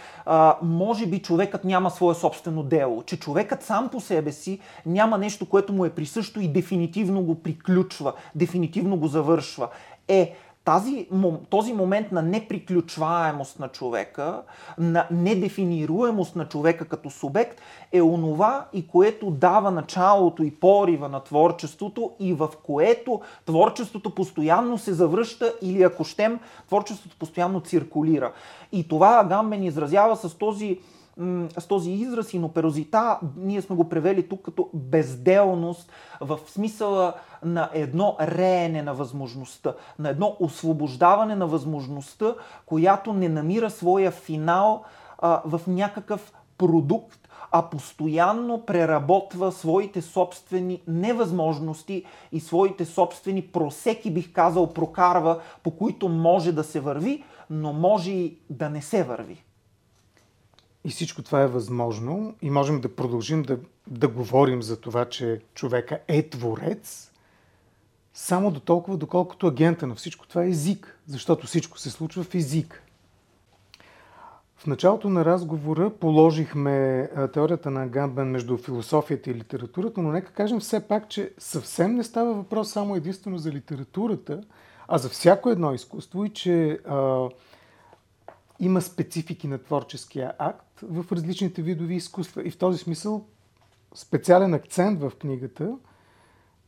може 0.63 1.07
би 1.07 1.23
човекът 1.23 1.65
няма 1.65 1.91
свое 1.91 2.15
собствено 2.15 2.63
дело, 2.63 3.03
че 3.03 3.21
човекът 3.21 3.63
сам 3.63 3.89
по 3.89 4.01
себе 4.01 4.33
си 4.37 4.59
няма 4.87 5.19
нещо, 5.19 5.47
което 5.47 5.73
му 5.73 5.85
е 5.85 5.91
присъщо 5.91 6.41
и 6.41 6.49
дефинитивно 6.49 7.23
го 7.23 7.35
приключва, 7.35 8.13
дефинитивно 8.35 8.97
го 8.97 9.07
завършва. 9.07 9.69
Е, 10.09 10.35
тази, 10.67 11.09
този 11.51 11.73
момент 11.73 12.13
на 12.13 12.23
неприключваемост 12.23 13.59
на 13.59 13.69
човека, 13.69 14.43
на 14.79 15.07
недефинируемост 15.11 16.37
на 16.37 16.49
човека 16.49 16.85
като 16.85 17.11
субект 17.11 17.61
е 17.93 18.03
онова 18.03 18.67
и 18.73 18.89
което 18.89 19.31
дава 19.31 19.71
началото 19.71 20.43
и 20.43 20.51
порива 20.51 21.09
на 21.09 21.21
творчеството 21.21 22.11
и 22.21 22.33
в 22.33 22.49
което 22.63 23.21
творчеството 23.45 24.15
постоянно 24.15 24.79
се 24.79 24.93
завръща 24.93 25.55
или 25.63 25.83
ако 25.83 26.05
щем, 26.05 26.41
творчеството 26.69 27.17
постоянно 27.19 27.61
циркулира. 27.61 28.33
И 28.73 28.89
това 28.89 29.21
Агамбен 29.21 29.65
изразява 29.65 30.17
с 30.17 30.35
този 30.35 30.79
с 31.59 31.67
този 31.69 31.91
израз 31.91 32.35
и 32.35 32.39
оперозита, 32.39 33.19
ние 33.37 33.63
сме 33.63 33.77
го 33.77 33.89
превели 33.89 34.29
тук 34.29 34.43
като 34.43 34.71
безделност 34.75 35.93
в 36.21 36.39
смисъла 36.47 37.15
на 37.45 37.71
едно 37.73 38.17
реене 38.21 38.83
на 38.83 38.95
възможността, 38.95 39.75
на 39.99 40.09
едно 40.09 40.37
освобождаване 40.41 41.37
на 41.37 41.47
възможността, 41.47 42.35
която 42.67 43.13
не 43.13 43.29
намира 43.29 43.71
своя 43.71 44.11
финал 44.11 44.85
а, 45.19 45.43
в 45.45 45.61
някакъв 45.67 46.33
продукт, 46.59 47.29
а 47.51 47.63
постоянно 47.63 48.67
преработва 48.67 49.53
своите 49.53 50.03
собствени 50.03 50.83
невъзможности 50.89 52.05
и 52.33 52.41
своите 52.41 52.85
собствени 52.85 53.43
просеки, 53.43 54.11
бих 54.11 54.33
казал, 54.33 54.73
прокарва, 54.73 55.41
по 55.63 55.71
които 55.71 56.09
може 56.09 56.53
да 56.53 56.65
се 56.65 56.81
върви, 56.81 57.25
но 57.51 57.73
може 57.73 58.11
и 58.11 58.39
да 58.51 58.71
не 58.71 58.83
се 58.83 59.03
върви. 59.03 59.46
И 60.87 60.91
всичко 60.91 61.23
това 61.23 61.43
е 61.43 61.47
възможно 61.47 62.35
и 62.43 62.51
можем 62.51 62.81
да 62.81 62.95
продължим 62.97 63.43
да, 63.43 63.59
да 63.87 64.09
говорим 64.09 64.63
за 64.63 64.81
това, 64.81 65.05
че 65.05 65.41
човека 65.55 65.99
е 66.09 66.29
творец, 66.29 67.11
само 68.15 68.51
до 68.51 68.61
толкова, 68.61 68.97
доколкото 68.97 69.47
агента 69.47 69.87
на 69.87 69.95
всичко 69.95 70.29
това 70.29 70.45
е 70.45 70.49
език, 70.49 70.99
защото 71.07 71.47
всичко 71.47 71.79
се 71.79 71.91
случва 71.91 72.25
в 72.25 72.35
език. 72.35 72.83
В 74.57 74.67
началото 74.67 75.09
на 75.09 75.25
разговора 75.25 75.91
положихме 75.91 77.09
теорията 77.33 77.71
на 77.71 77.87
Гамбен 77.87 78.31
между 78.31 78.57
философията 78.57 79.31
и 79.31 79.35
литературата, 79.35 80.01
но 80.01 80.13
нека 80.13 80.33
кажем 80.33 80.61
все 80.61 80.89
пак, 80.89 81.09
че 81.09 81.33
съвсем 81.39 81.95
не 81.95 82.05
става 82.05 82.35
въпрос 82.35 82.71
само 82.71 82.97
единствено 82.97 83.39
за 83.39 83.53
литературата, 83.53 84.41
а 84.89 84.99
за 84.99 85.09
всяко 85.09 85.51
едно 85.51 85.75
изкуство 85.75 86.25
и 86.25 86.31
че 86.31 86.81
а, 86.89 87.29
има 88.61 88.83
специфики 88.83 89.49
на 89.49 89.59
творческия 89.59 90.33
акт 90.39 90.81
в 90.83 91.13
различните 91.13 91.63
видови 91.63 91.95
изкуства. 91.95 92.43
И 92.43 92.51
в 92.51 92.59
този 92.59 92.79
смисъл 92.79 93.27
специален 93.95 94.55
акцент 94.55 95.01
в 95.01 95.13
книгата, 95.19 95.77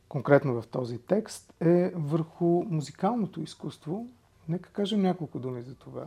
конкретно 0.09 0.61
в 0.61 0.67
този 0.67 0.97
текст, 0.97 1.53
е 1.61 1.91
върху 1.95 2.63
музикалното 2.69 3.41
изкуство. 3.41 4.07
Нека 4.47 4.69
кажем 4.69 5.01
няколко 5.01 5.39
думи 5.39 5.61
за 5.61 5.75
това. 5.75 6.05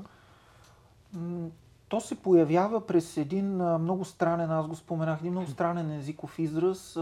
То 1.89 2.01
се 2.01 2.15
появява 2.15 2.87
през 2.87 3.17
един 3.17 3.57
много 3.57 4.05
странен, 4.05 4.51
аз 4.51 4.67
го 4.67 4.75
споменах, 4.75 5.21
един 5.21 5.33
много 5.33 5.51
странен 5.51 5.91
езиков 5.91 6.39
израз 6.39 6.99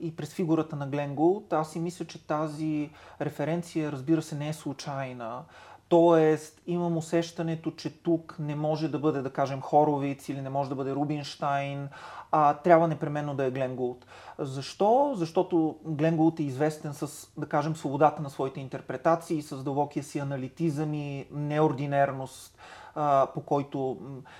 и 0.00 0.16
през 0.16 0.34
фигурата 0.34 0.76
на 0.76 0.86
Глен 0.86 1.14
Голд. 1.14 1.52
Аз 1.52 1.72
си 1.72 1.80
мисля, 1.80 2.04
че 2.04 2.26
тази 2.26 2.90
референция, 3.20 3.92
разбира 3.92 4.22
се, 4.22 4.36
не 4.36 4.48
е 4.48 4.52
случайна. 4.52 5.42
Тоест, 5.88 6.60
имам 6.66 6.96
усещането, 6.96 7.70
че 7.70 8.02
тук 8.02 8.36
не 8.38 8.54
може 8.54 8.88
да 8.88 8.98
бъде, 8.98 9.22
да 9.22 9.30
кажем, 9.30 9.60
Хоровиц 9.60 10.28
или 10.28 10.40
не 10.40 10.50
може 10.50 10.68
да 10.68 10.74
бъде 10.74 10.94
Рубинштайн, 10.94 11.88
а 12.32 12.54
трябва 12.54 12.88
непременно 12.88 13.34
да 13.34 13.44
е 13.44 13.50
Глен 13.50 13.76
Гулт. 13.76 14.06
Защо? 14.38 15.12
Защото 15.16 15.76
Глен 15.84 16.16
Гулт 16.16 16.40
е 16.40 16.42
известен 16.42 16.94
с, 16.94 17.28
да 17.36 17.46
кажем, 17.46 17.76
свободата 17.76 18.22
на 18.22 18.30
своите 18.30 18.60
интерпретации, 18.60 19.42
с 19.42 19.62
дълбокия 19.62 20.02
си 20.02 20.18
аналитизъм 20.18 20.94
и 20.94 21.26
неординерност, 21.32 22.58
по 23.34 23.40
който 23.46 23.96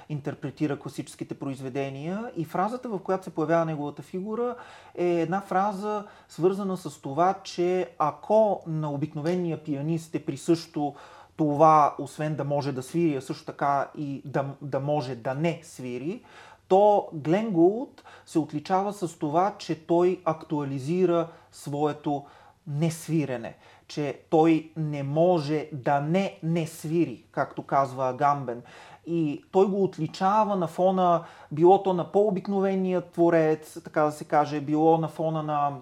интерпретира 0.09 0.79
класическите 0.79 1.39
произведения. 1.39 2.33
И 2.37 2.45
фразата, 2.45 2.89
в 2.89 2.99
която 2.99 3.25
се 3.25 3.35
появява 3.35 3.65
неговата 3.65 4.03
фигура, 4.03 4.57
е 4.95 5.07
една 5.07 5.41
фраза, 5.41 6.05
свързана 6.29 6.77
с 6.77 7.01
това, 7.01 7.35
че 7.43 7.91
ако 7.99 8.63
на 8.67 8.93
обикновения 8.93 9.65
пианист 9.65 10.15
е 10.15 10.25
присъщо 10.25 10.95
това, 11.39 11.95
освен 11.99 12.35
да 12.35 12.45
може 12.45 12.73
да 12.73 12.83
свири, 12.83 13.17
а 13.17 13.21
също 13.21 13.45
така 13.45 13.89
и 13.99 14.23
да, 14.25 14.45
да 14.63 14.81
може 14.81 15.15
да 15.15 15.35
не 15.35 15.61
свири, 15.63 16.23
то 16.69 17.09
Глен 17.13 17.51
Гулд 17.51 18.05
се 18.27 18.39
отличава 18.39 18.93
с 18.93 19.19
това, 19.19 19.55
че 19.59 19.87
той 19.87 20.21
актуализира 20.25 21.29
своето 21.53 22.25
несвирене, 22.67 23.57
че 23.89 24.21
той 24.31 24.71
не 24.77 25.03
може 25.03 25.69
да 25.73 26.01
не 26.01 26.39
не 26.43 26.67
свири, 26.67 27.25
както 27.33 27.63
казва 27.63 28.13
Гамбен. 28.13 28.63
И 29.07 29.45
той 29.53 29.67
го 29.67 29.85
отличава 29.85 30.57
на 30.57 30.67
фона, 30.67 31.25
било 31.53 31.83
то 31.83 31.93
на 31.93 32.13
по-обикновения 32.13 33.01
творец, 33.01 33.79
така 33.85 34.03
да 34.03 34.13
се 34.13 34.25
каже, 34.25 34.61
било 34.61 34.99
на 34.99 35.09
фона 35.09 35.43
на 35.43 35.73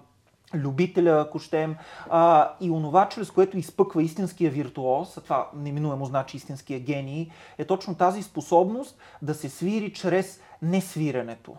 любителя, 0.53 1.21
ако 1.21 1.39
щем, 1.39 1.75
а, 2.09 2.51
и 2.61 2.71
онова, 2.71 3.09
чрез 3.09 3.31
което 3.31 3.57
изпъква 3.57 4.03
истинския 4.03 4.51
виртуоз, 4.51 5.17
а 5.17 5.21
това 5.21 5.49
неминуемо 5.55 6.05
значи 6.05 6.37
истинския 6.37 6.79
гений, 6.79 7.29
е 7.57 7.65
точно 7.65 7.95
тази 7.95 8.23
способност 8.23 8.97
да 9.21 9.33
се 9.33 9.49
свири 9.49 9.93
чрез 9.93 10.41
несвиренето. 10.61 11.55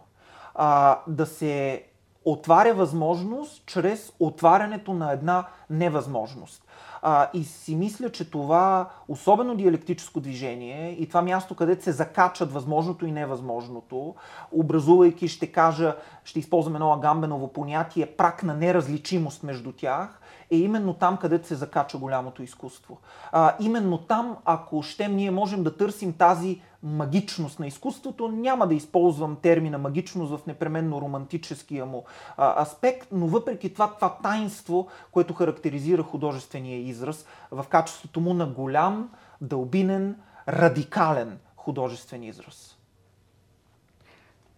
А, 0.55 0.99
да 1.07 1.27
се 1.27 1.85
отваря 2.33 2.75
възможност 2.75 3.63
чрез 3.67 4.13
отварянето 4.21 4.93
на 4.93 5.13
една 5.13 5.47
невъзможност. 5.71 6.65
А, 7.03 7.29
и 7.35 7.45
си 7.45 7.77
мисля, 7.77 8.11
че 8.11 8.31
това 8.31 8.89
особено 9.09 9.55
диалектическо 9.55 10.21
движение 10.21 10.91
и 10.91 11.09
това 11.09 11.23
място, 11.23 11.55
където 11.55 11.85
се 11.85 11.93
закачат 11.93 12.53
възможното 12.53 13.07
и 13.07 13.13
невъзможното, 13.13 14.15
образувайки, 14.53 15.29
ще 15.29 15.47
кажа, 15.47 15.97
ще 16.25 16.39
използвам 16.39 16.75
едно 16.75 16.93
агамбеново 16.93 17.53
понятие, 17.53 18.07
прак 18.07 18.43
на 18.43 18.55
неразличимост 18.55 19.43
между 19.43 19.73
тях, 19.73 20.21
е 20.51 20.57
именно 20.57 20.95
там, 20.95 21.17
където 21.17 21.47
се 21.47 21.55
закача 21.55 21.99
голямото 21.99 22.43
изкуство. 22.43 22.99
А, 23.33 23.55
именно 23.61 23.99
там, 23.99 24.37
ако 24.45 24.83
щем, 24.83 25.17
ние 25.17 25.31
можем 25.31 25.63
да 25.63 25.77
търсим 25.77 26.13
тази 26.13 26.61
магичност 26.83 27.61
на 27.61 27.67
изкуството. 27.67 28.29
Няма 28.29 28.67
да 28.67 28.75
използвам 28.75 29.37
термина 29.37 29.79
магичност 29.79 30.33
в 30.33 30.47
непременно 30.47 31.01
романтическия 31.01 31.87
му 31.87 32.05
а, 32.37 32.63
аспект, 32.63 33.09
но 33.13 33.27
въпреки 33.27 33.73
това, 33.73 33.95
това 33.95 34.17
таинство, 34.23 34.89
което 35.11 35.35
характеризира 35.35 36.03
художествения 36.03 36.79
израз 36.79 37.27
в 37.51 37.65
качеството 37.69 38.21
му 38.21 38.35
на 38.35 38.47
голям, 38.47 39.11
дълбинен, 39.41 40.17
радикален 40.49 41.39
художествен 41.57 42.23
израз. 42.23 42.75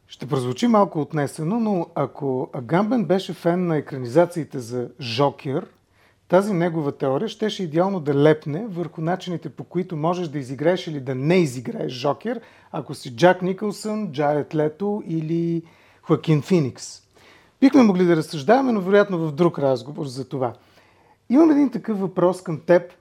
Ще 0.06 0.26
прозвучи 0.26 0.66
малко 0.66 1.00
отнесено, 1.00 1.60
но 1.60 1.86
ако 1.94 2.50
Агамбен 2.52 3.04
беше 3.04 3.32
фен 3.32 3.66
на 3.66 3.76
екранизациите 3.76 4.58
за 4.58 4.90
Жокер– 5.00 5.66
тази 6.30 6.52
негова 6.52 6.92
теория 6.92 7.28
щеше 7.28 7.62
идеално 7.62 8.00
да 8.00 8.14
лепне 8.14 8.66
върху 8.66 9.00
начините 9.00 9.48
по 9.48 9.64
които 9.64 9.96
можеш 9.96 10.28
да 10.28 10.38
изиграеш 10.38 10.86
или 10.86 11.00
да 11.00 11.14
не 11.14 11.36
изиграеш 11.36 11.92
Жокер, 11.92 12.40
ако 12.72 12.94
си 12.94 13.16
Джак 13.16 13.42
Никълсън, 13.42 14.12
Джаред 14.12 14.54
Лето 14.54 15.02
или 15.06 15.62
Хоакин 16.02 16.42
Феникс. 16.42 17.02
Бихме 17.60 17.82
могли 17.82 18.04
да 18.04 18.16
разсъждаваме, 18.16 18.72
но 18.72 18.80
вероятно 18.80 19.18
в 19.18 19.32
друг 19.32 19.58
разговор 19.58 20.06
за 20.06 20.28
това. 20.28 20.54
Имам 21.30 21.50
един 21.50 21.70
такъв 21.70 22.00
въпрос 22.00 22.42
към 22.42 22.60
теб. 22.60 22.92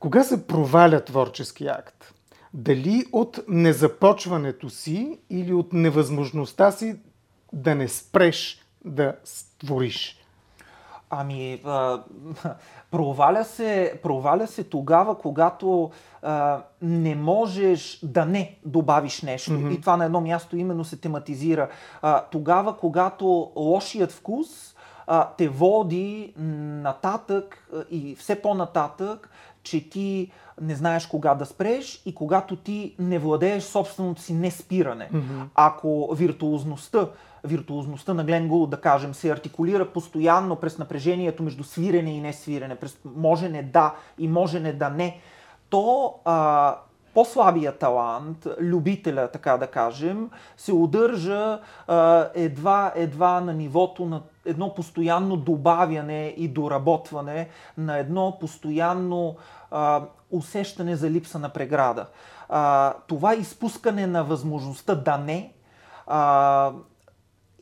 Кога 0.00 0.24
се 0.24 0.46
проваля 0.46 1.04
творчески 1.04 1.66
акт? 1.66 2.14
Дали 2.54 3.04
от 3.12 3.40
незапочването 3.48 4.70
си 4.70 5.18
или 5.30 5.52
от 5.52 5.72
невъзможността 5.72 6.70
си 6.70 6.96
да 7.52 7.74
не 7.74 7.88
спреш 7.88 8.64
да 8.84 9.14
твориш? 9.58 10.19
Ами, 11.10 11.60
а, 11.64 12.02
проваля, 12.90 13.44
се, 13.44 14.00
проваля 14.02 14.46
се 14.46 14.64
тогава, 14.64 15.18
когато 15.18 15.90
а, 16.22 16.62
не 16.82 17.14
можеш 17.14 18.00
да 18.02 18.24
не 18.24 18.58
добавиш 18.64 19.22
нещо. 19.22 19.50
Mm-hmm. 19.50 19.74
И 19.74 19.80
това 19.80 19.96
на 19.96 20.04
едно 20.04 20.20
място 20.20 20.56
именно 20.56 20.84
се 20.84 20.96
тематизира. 20.96 21.68
А, 22.02 22.24
тогава, 22.24 22.76
когато 22.76 23.52
лошият 23.56 24.12
вкус 24.12 24.74
а, 25.06 25.28
те 25.38 25.48
води 25.48 26.32
нататък 26.36 27.70
и 27.90 28.16
все 28.16 28.42
по-нататък, 28.42 29.30
че 29.62 29.90
ти 29.90 30.32
не 30.60 30.74
знаеш 30.74 31.06
кога 31.06 31.34
да 31.34 31.46
спреш 31.46 32.02
и 32.06 32.14
когато 32.14 32.56
ти 32.56 32.94
не 32.98 33.18
владееш 33.18 33.62
собственото 33.62 34.22
си 34.22 34.34
неспиране. 34.34 35.10
Mm-hmm. 35.12 35.44
Ако 35.54 36.14
виртуозността 36.14 37.08
виртуозността 37.44 38.14
на 38.14 38.24
Глен 38.24 38.66
да 38.68 38.80
кажем, 38.80 39.14
се 39.14 39.30
артикулира 39.30 39.92
постоянно 39.92 40.56
през 40.56 40.78
напрежението 40.78 41.42
между 41.42 41.64
свирене 41.64 42.16
и 42.16 42.20
не 42.20 42.32
свирене, 42.32 42.76
през 42.76 42.98
можене 43.16 43.62
да 43.62 43.94
и 44.18 44.28
можене 44.28 44.72
да 44.72 44.90
не, 44.90 45.20
то 45.70 46.14
а, 46.24 46.76
по-слабия 47.14 47.78
талант, 47.78 48.46
любителя, 48.60 49.28
така 49.32 49.56
да 49.56 49.66
кажем, 49.66 50.30
се 50.56 50.72
удържа 50.72 51.58
едва, 52.34 52.92
едва 52.94 53.40
на 53.40 53.54
нивото 53.54 54.06
на 54.06 54.22
едно 54.44 54.74
постоянно 54.74 55.36
добавяне 55.36 56.34
и 56.36 56.48
доработване, 56.48 57.48
на 57.78 57.98
едно 57.98 58.36
постоянно 58.40 59.36
а, 59.70 60.02
усещане 60.30 60.96
за 60.96 61.10
липса 61.10 61.38
на 61.38 61.48
преграда. 61.48 62.06
А, 62.48 62.94
това 63.06 63.34
изпускане 63.34 64.06
на 64.06 64.24
възможността 64.24 64.94
да 64.94 65.18
не, 65.18 65.52
а, 66.06 66.72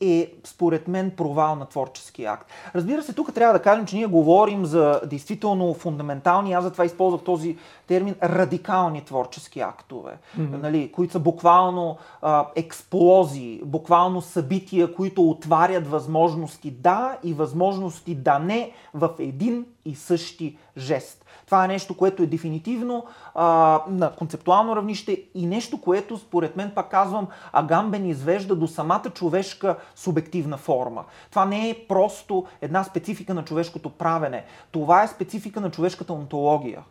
е, 0.01 0.31
според 0.43 0.87
мен, 0.87 1.11
провал 1.11 1.55
на 1.55 1.65
творчески 1.65 2.25
акт. 2.25 2.47
Разбира 2.75 3.03
се, 3.03 3.13
тук 3.13 3.33
трябва 3.33 3.53
да 3.53 3.61
кажем, 3.61 3.85
че 3.85 3.95
ние 3.95 4.05
говорим 4.05 4.65
за 4.65 5.01
действително 5.05 5.73
фундаментални, 5.73 6.53
аз 6.53 6.63
затова 6.63 6.85
използвах 6.85 7.23
този 7.23 7.57
термин, 7.87 8.15
радикални 8.23 9.05
творчески 9.05 9.59
актове, 9.59 10.11
mm-hmm. 10.11 10.61
нали, 10.61 10.91
които 10.91 11.13
са 11.13 11.19
буквално 11.19 11.97
а, 12.21 12.47
експлозии, 12.55 13.61
буквално 13.65 14.21
събития, 14.21 14.93
които 14.93 15.29
отварят 15.29 15.87
възможности 15.87 16.71
да 16.71 17.17
и 17.23 17.33
възможности 17.33 18.15
да 18.15 18.39
не 18.39 18.71
в 18.93 19.09
един 19.19 19.65
и 19.85 19.95
същи 19.95 20.57
жест. 20.77 21.25
Това 21.49 21.65
е 21.65 21.67
нещо, 21.67 21.97
което 21.97 22.23
е 22.23 22.27
дефинитивно 22.27 23.05
а, 23.35 23.81
на 23.87 24.15
концептуално 24.15 24.75
равнище 24.75 25.23
и 25.33 25.45
нещо, 25.45 25.81
което 25.81 26.17
според 26.17 26.55
мен, 26.55 26.71
пак 26.75 26.91
казвам, 26.91 27.27
Агамбен 27.51 28.05
извежда 28.05 28.55
до 28.55 28.67
самата 28.67 29.09
човешка 29.13 29.77
субективна 29.95 30.57
форма. 30.57 31.05
Това 31.29 31.45
не 31.45 31.69
е 31.69 31.85
просто 31.87 32.45
една 32.61 32.83
специфика 32.83 33.33
на 33.33 33.45
човешкото 33.45 33.89
правене. 33.89 34.45
Това 34.71 35.03
е 35.03 35.07
специфика 35.07 35.61
на 35.61 35.71
човешката 35.71 36.13
онтология. 36.13 36.83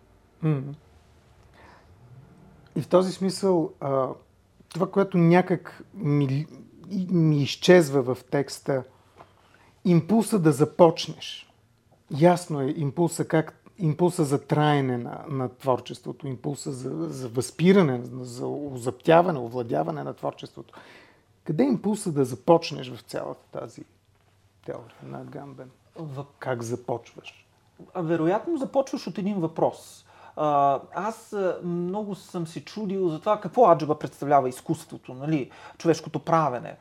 И 2.77 2.83
в 2.83 2.89
този 2.89 3.13
смисъл, 3.13 3.71
това, 4.69 4.91
което 4.91 5.19
някак 5.19 5.83
ми, 5.95 6.47
ми 7.11 7.43
изчезва 7.43 8.15
в 8.15 8.25
текста, 8.31 8.83
импулса 9.85 10.39
да 10.39 10.53
започнеш. 10.53 11.45
Ясно 12.11 12.61
е 12.61 12.75
импулса 12.77 13.25
как 13.25 13.58
импулса 13.79 14.25
за 14.25 14.47
траене 14.47 14.99
на, 14.99 15.25
на 15.29 15.49
творчеството, 15.49 16.27
импулса 16.27 16.73
за, 16.73 16.91
за 17.09 17.29
възпиране, 17.29 18.01
за 18.21 18.47
озаптяване, 18.47 19.39
овладяване 19.39 20.05
на 20.05 20.15
творчеството. 20.15 20.75
Къде 21.45 21.63
е 21.63 21.67
импулса 21.67 22.13
да 22.13 22.25
започнеш 22.25 22.91
в 22.91 23.01
цялата 23.01 23.61
тази 23.61 23.85
теория 24.67 24.97
на 25.03 25.25
Гамбен? 25.25 25.71
Как 26.39 26.63
започваш? 26.63 27.47
Вероятно 27.97 28.57
започваш 28.57 29.07
от 29.07 29.19
един 29.19 29.41
въпрос. 29.41 30.05
Аз 30.95 31.37
много 31.65 32.15
съм 32.15 32.47
се 32.47 32.65
чудил 32.65 33.09
за 33.09 33.21
това 33.21 33.41
какво 33.41 33.71
аджаба 33.71 33.99
представлява 33.99 34.49
изкуството, 34.49 35.15
нали? 35.15 35.51
човешкото 35.79 36.19
правене, 36.19 36.77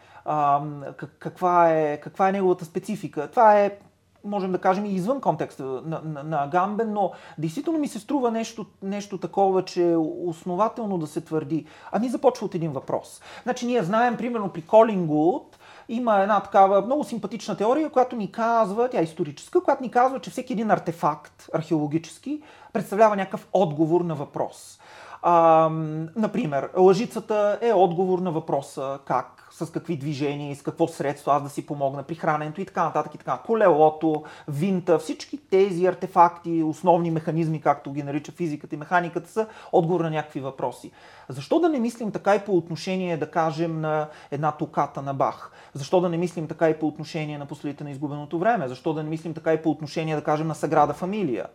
каква 1.20 1.72
е, 1.72 2.00
каква 2.00 2.30
е 2.30 2.32
неговата 2.32 2.66
специфика. 2.66 3.30
Това 3.32 3.60
е 3.60 3.80
можем 4.24 4.52
да 4.52 4.58
кажем 4.58 4.86
и 4.86 4.94
извън 4.94 5.22
контекста 5.22 5.64
на, 5.64 6.02
на, 6.04 6.24
на 6.24 6.44
Агамбен, 6.44 6.94
но 6.94 7.12
действително 7.38 7.80
ми 7.80 7.88
се 7.88 8.00
струва 8.00 8.32
нещо, 8.32 8.66
нещо 8.84 9.18
такова, 9.18 9.66
че 9.66 9.96
основателно 10.26 10.98
да 10.98 11.08
се 11.08 11.22
твърди. 11.22 11.66
Ами 11.92 12.10
започва 12.10 12.46
от 12.46 12.56
един 12.56 12.72
въпрос. 12.72 13.22
Значи 13.44 13.66
ние 13.66 13.84
знаем, 13.84 14.18
примерно 14.18 14.50
при 14.50 14.62
Колингуд, 14.62 15.58
има 15.90 16.20
една 16.22 16.40
такава 16.40 16.82
много 16.82 17.04
симпатична 17.04 17.58
теория, 17.58 17.90
която 17.90 18.16
ни 18.16 18.32
казва, 18.32 18.90
тя 18.90 19.00
е 19.00 19.04
историческа, 19.04 19.64
която 19.64 19.84
ни 19.84 19.92
казва, 19.92 20.20
че 20.20 20.30
всеки 20.30 20.54
един 20.54 20.72
артефакт 20.72 21.50
археологически 21.54 22.42
представлява 22.74 23.16
някакъв 23.16 23.48
отговор 23.54 24.02
на 24.02 24.16
въпрос. 24.16 24.80
А, 25.22 25.70
например, 26.16 26.70
лъжицата 26.78 27.60
е 27.62 27.74
отговор 27.74 28.20
на 28.20 28.32
въпроса 28.32 29.00
как 29.06 29.37
с 29.66 29.72
какви 29.72 29.98
движения 29.98 30.56
с 30.56 30.62
какво 30.62 30.88
средство 30.88 31.32
аз 31.32 31.44
да 31.44 31.50
си 31.50 31.66
помогна 31.66 32.04
при 32.04 32.16
храненето 32.16 32.62
и 32.62 32.66
така 32.66 32.84
нататък 32.84 33.16
и 33.16 33.18
така. 33.18 33.40
Колелото, 33.46 34.24
винта, 34.48 35.00
всички 35.00 35.38
тези 35.38 35.86
артефакти, 35.86 36.64
основни 36.64 37.12
механизми, 37.12 37.62
както 37.62 37.92
ги 37.92 38.04
нарича 38.04 38.32
физиката 38.32 38.76
и 38.76 38.78
механиката, 38.78 39.30
са 39.30 39.48
отговор 39.72 40.02
на 40.02 40.10
някакви 40.10 40.40
въпроси. 40.40 40.92
Защо 41.30 41.60
да 41.60 41.70
не 41.70 41.80
мислим 41.80 42.12
така 42.12 42.36
и 42.36 42.40
по 42.40 42.58
отношение, 42.58 43.18
да 43.18 43.32
кажем, 43.32 43.82
на 43.82 44.08
една 44.32 44.52
токата 44.52 45.02
на 45.02 45.14
Бах? 45.14 45.52
Защо 45.74 46.02
да 46.02 46.10
не 46.10 46.18
мислим 46.18 46.48
така 46.48 46.70
и 46.70 46.80
по 46.80 46.88
отношение 46.88 47.38
на 47.38 47.46
последите 47.46 47.84
на 47.84 47.92
изгубеното 47.92 48.40
време? 48.40 48.68
Защо 48.68 48.94
да 48.94 49.04
не 49.04 49.10
мислим 49.10 49.34
така 49.34 49.54
и 49.54 49.62
по 49.62 49.70
отношение, 49.70 50.16
да 50.16 50.24
кажем, 50.24 50.48
на 50.48 50.56
Саграда 50.56 50.94
Фамилия? 50.94 51.46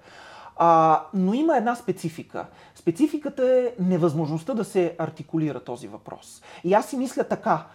А, 0.57 1.03
но 1.15 1.35
има 1.35 1.57
една 1.57 1.75
специфика. 1.75 2.47
Спецификата 2.75 3.43
е 3.43 3.83
невъзможността 3.83 4.55
да 4.55 4.65
се 4.65 4.97
артикулира 4.99 5.61
този 5.61 5.89
въпрос. 5.89 6.43
И 6.65 6.75
аз 6.75 6.87
си 6.87 6.97
мисля 6.97 7.25
така 7.25 7.67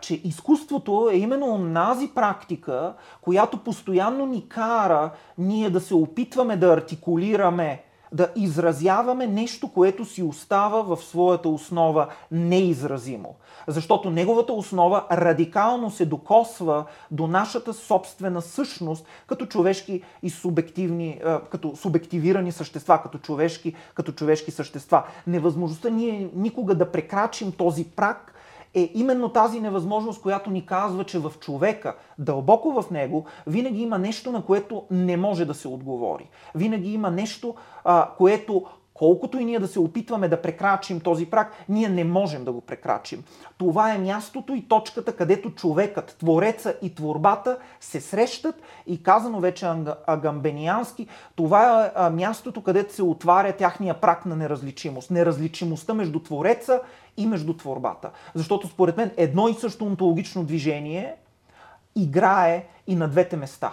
че 0.00 0.20
изкуството 0.24 1.08
е 1.12 1.16
именно 1.16 1.54
онази 1.54 2.10
практика, 2.14 2.94
която 3.20 3.58
постоянно 3.58 4.26
ни 4.26 4.48
кара 4.48 5.10
ние 5.38 5.70
да 5.70 5.80
се 5.80 5.94
опитваме 5.94 6.56
да 6.56 6.72
артикулираме 6.72 7.82
да 8.12 8.28
изразяваме 8.36 9.26
нещо, 9.26 9.68
което 9.68 10.04
си 10.04 10.22
остава 10.22 10.82
в 10.82 11.02
своята 11.02 11.48
основа 11.48 12.08
неизразимо. 12.30 13.34
Защото 13.66 14.10
неговата 14.10 14.52
основа 14.52 15.04
радикално 15.12 15.90
се 15.90 16.06
докосва 16.06 16.84
до 17.10 17.26
нашата 17.26 17.74
собствена 17.74 18.42
същност 18.42 19.06
като 19.26 19.46
човешки 19.46 20.02
и 20.22 20.30
субективни, 20.30 21.20
като 21.50 21.76
субективирани 21.76 22.52
същества, 22.52 23.02
като 23.02 23.18
човешки, 23.18 23.74
като 23.94 24.12
човешки 24.12 24.50
същества. 24.50 25.02
Невъзможността 25.26 25.90
ние 25.90 26.30
никога 26.34 26.74
да 26.74 26.92
прекрачим 26.92 27.52
този 27.52 27.84
прак 27.84 28.31
е 28.74 28.90
именно 28.94 29.28
тази 29.28 29.60
невъзможност, 29.60 30.22
която 30.22 30.50
ни 30.50 30.66
казва, 30.66 31.04
че 31.04 31.18
в 31.18 31.32
човека, 31.40 31.96
дълбоко 32.18 32.82
в 32.82 32.90
него, 32.90 33.24
винаги 33.46 33.82
има 33.82 33.98
нещо, 33.98 34.32
на 34.32 34.44
което 34.44 34.82
не 34.90 35.16
може 35.16 35.44
да 35.44 35.54
се 35.54 35.68
отговори. 35.68 36.28
Винаги 36.54 36.92
има 36.92 37.10
нещо, 37.10 37.54
а, 37.84 38.10
което 38.18 38.64
Колкото 38.94 39.38
и 39.38 39.44
ние 39.44 39.58
да 39.58 39.68
се 39.68 39.80
опитваме 39.80 40.28
да 40.28 40.42
прекрачим 40.42 41.00
този 41.00 41.26
прак, 41.26 41.52
ние 41.68 41.88
не 41.88 42.04
можем 42.04 42.44
да 42.44 42.52
го 42.52 42.60
прекрачим. 42.60 43.24
Това 43.58 43.94
е 43.94 43.98
мястото 43.98 44.54
и 44.54 44.68
точката, 44.68 45.16
където 45.16 45.50
човекът, 45.50 46.16
твореца 46.18 46.74
и 46.82 46.94
творбата 46.94 47.58
се 47.80 48.00
срещат 48.00 48.54
и 48.86 49.02
казано 49.02 49.40
вече 49.40 49.66
агамбениански, 50.06 51.06
това 51.34 51.92
е 51.96 52.10
мястото, 52.10 52.62
където 52.62 52.94
се 52.94 53.02
отваря 53.02 53.52
тяхния 53.52 54.00
прак 54.00 54.26
на 54.26 54.36
неразличимост. 54.36 55.10
Неразличимостта 55.10 55.94
между 55.94 56.20
твореца 56.20 56.80
и 57.16 57.26
между 57.26 57.56
творбата. 57.56 58.10
Защото 58.34 58.68
според 58.68 58.96
мен 58.96 59.10
едно 59.16 59.48
и 59.48 59.54
също 59.54 59.84
онтологично 59.84 60.44
движение 60.44 61.14
играе 61.96 62.66
и 62.86 62.94
на 62.94 63.08
двете 63.08 63.36
места. 63.36 63.72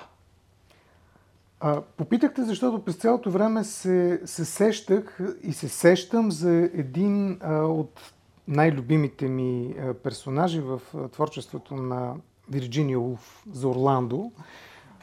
А, 1.60 1.82
попитахте, 1.82 2.44
защото 2.44 2.86
през 2.86 2.96
цялото 2.96 3.32
време 3.32 3.64
се, 3.64 4.22
се 4.26 4.46
сещах 4.46 5.20
и 5.44 5.54
се 5.54 5.68
сещам 5.68 6.32
за 6.32 6.52
един 6.74 7.38
а, 7.42 7.56
от 7.56 8.14
най-любимите 8.48 9.28
ми 9.28 9.76
а, 9.80 9.94
персонажи 9.94 10.62
в 10.62 10.82
а, 10.96 11.08
творчеството 11.08 11.76
на 11.76 12.14
Вирджиния 12.50 13.00
Улф 13.00 13.44
за 13.52 13.68
Орландо, 13.68 14.32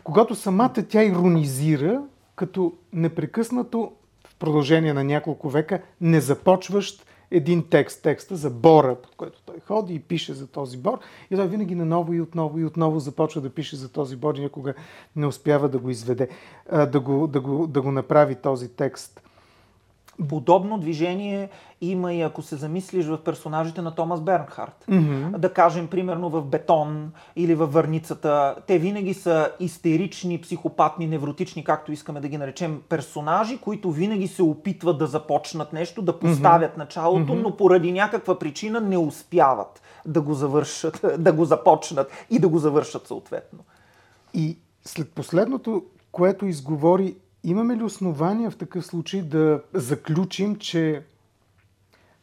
когато 0.05 0.35
самата 0.35 0.75
тя 0.89 1.05
иронизира, 1.05 2.03
като 2.37 2.73
непрекъснато 2.93 3.93
в 4.29 4.37
продължение 4.37 4.95
на 4.95 5.05
няколко 5.05 5.49
века 5.49 5.83
не 6.01 6.21
започващ 6.21 7.06
един 7.31 7.69
текст, 7.71 8.03
текста 8.03 8.37
за 8.37 8.51
бора, 8.51 8.95
под 8.95 9.17
който 9.17 9.43
той 9.47 9.57
ходи 9.67 9.95
и 9.95 10.01
пише 10.01 10.35
за 10.35 10.47
този 10.47 10.79
бор. 10.79 10.99
И 11.31 11.37
той 11.37 11.49
винаги 11.49 11.75
наново 11.75 12.13
и 12.13 12.21
отново 12.21 12.59
и 12.59 12.65
отново 12.65 13.01
започва 13.01 13.41
да 13.41 13.51
пише 13.51 13.77
за 13.77 13.93
този 13.93 14.17
бор 14.17 14.35
и 14.35 14.41
никога 14.41 14.75
не 15.17 15.27
успява 15.27 15.69
да 15.69 15.79
го 15.79 15.91
изведе, 15.91 16.29
да 16.73 17.01
го, 17.01 17.27
да 17.27 17.41
го, 17.41 17.67
да 17.67 17.83
го 17.83 17.93
направи 17.93 18.35
този 18.35 18.69
текст. 18.69 19.26
Подобно 20.29 20.79
движение 20.79 21.49
има 21.81 22.15
и 22.15 22.23
ако 22.23 22.43
се 22.43 22.57
замислиш 22.57 23.07
в 23.07 23.19
персонажите 23.25 23.83
на 23.83 23.95
Томас 23.95 24.21
Бернхарт. 24.21 24.85
Mm-hmm. 24.91 25.37
Да 25.37 25.53
кажем, 25.53 25.89
примерно 25.89 26.31
в 26.31 26.43
Бетон 26.43 27.13
или 27.37 27.55
във 27.55 27.73
Върницата. 27.73 28.57
Те 28.67 28.79
винаги 28.79 29.15
са 29.15 29.51
истерични, 29.61 30.41
психопатни, 30.41 31.07
невротични, 31.07 31.65
както 31.65 31.93
искаме 31.93 32.21
да 32.21 32.29
ги 32.29 32.39
наречем, 32.39 32.83
персонажи, 32.89 33.59
които 33.59 33.91
винаги 33.91 34.29
се 34.29 34.43
опитват 34.43 34.99
да 34.99 35.07
започнат 35.07 35.73
нещо, 35.73 36.03
да 36.03 36.19
поставят 36.19 36.73
mm-hmm. 36.73 36.79
началото, 36.79 37.33
mm-hmm. 37.33 37.43
но 37.43 37.57
поради 37.57 37.93
някаква 37.93 38.39
причина 38.39 38.81
не 38.81 38.99
успяват 38.99 39.83
да 40.07 40.21
го 40.21 40.35
завършат, 40.35 41.01
да 41.19 41.33
го 41.33 41.45
започнат 41.45 42.11
и 42.31 42.39
да 42.39 42.49
го 42.49 42.59
завършат 42.59 43.07
съответно. 43.07 43.59
И 44.35 44.59
след 44.85 45.11
последното, 45.11 45.85
което 46.13 46.47
изговори 46.47 47.17
Имаме 47.47 47.77
ли 47.77 47.83
основания 47.83 48.51
в 48.51 48.57
такъв 48.57 48.87
случай 48.87 49.23
да 49.23 49.63
заключим, 49.75 50.57
че 50.57 51.03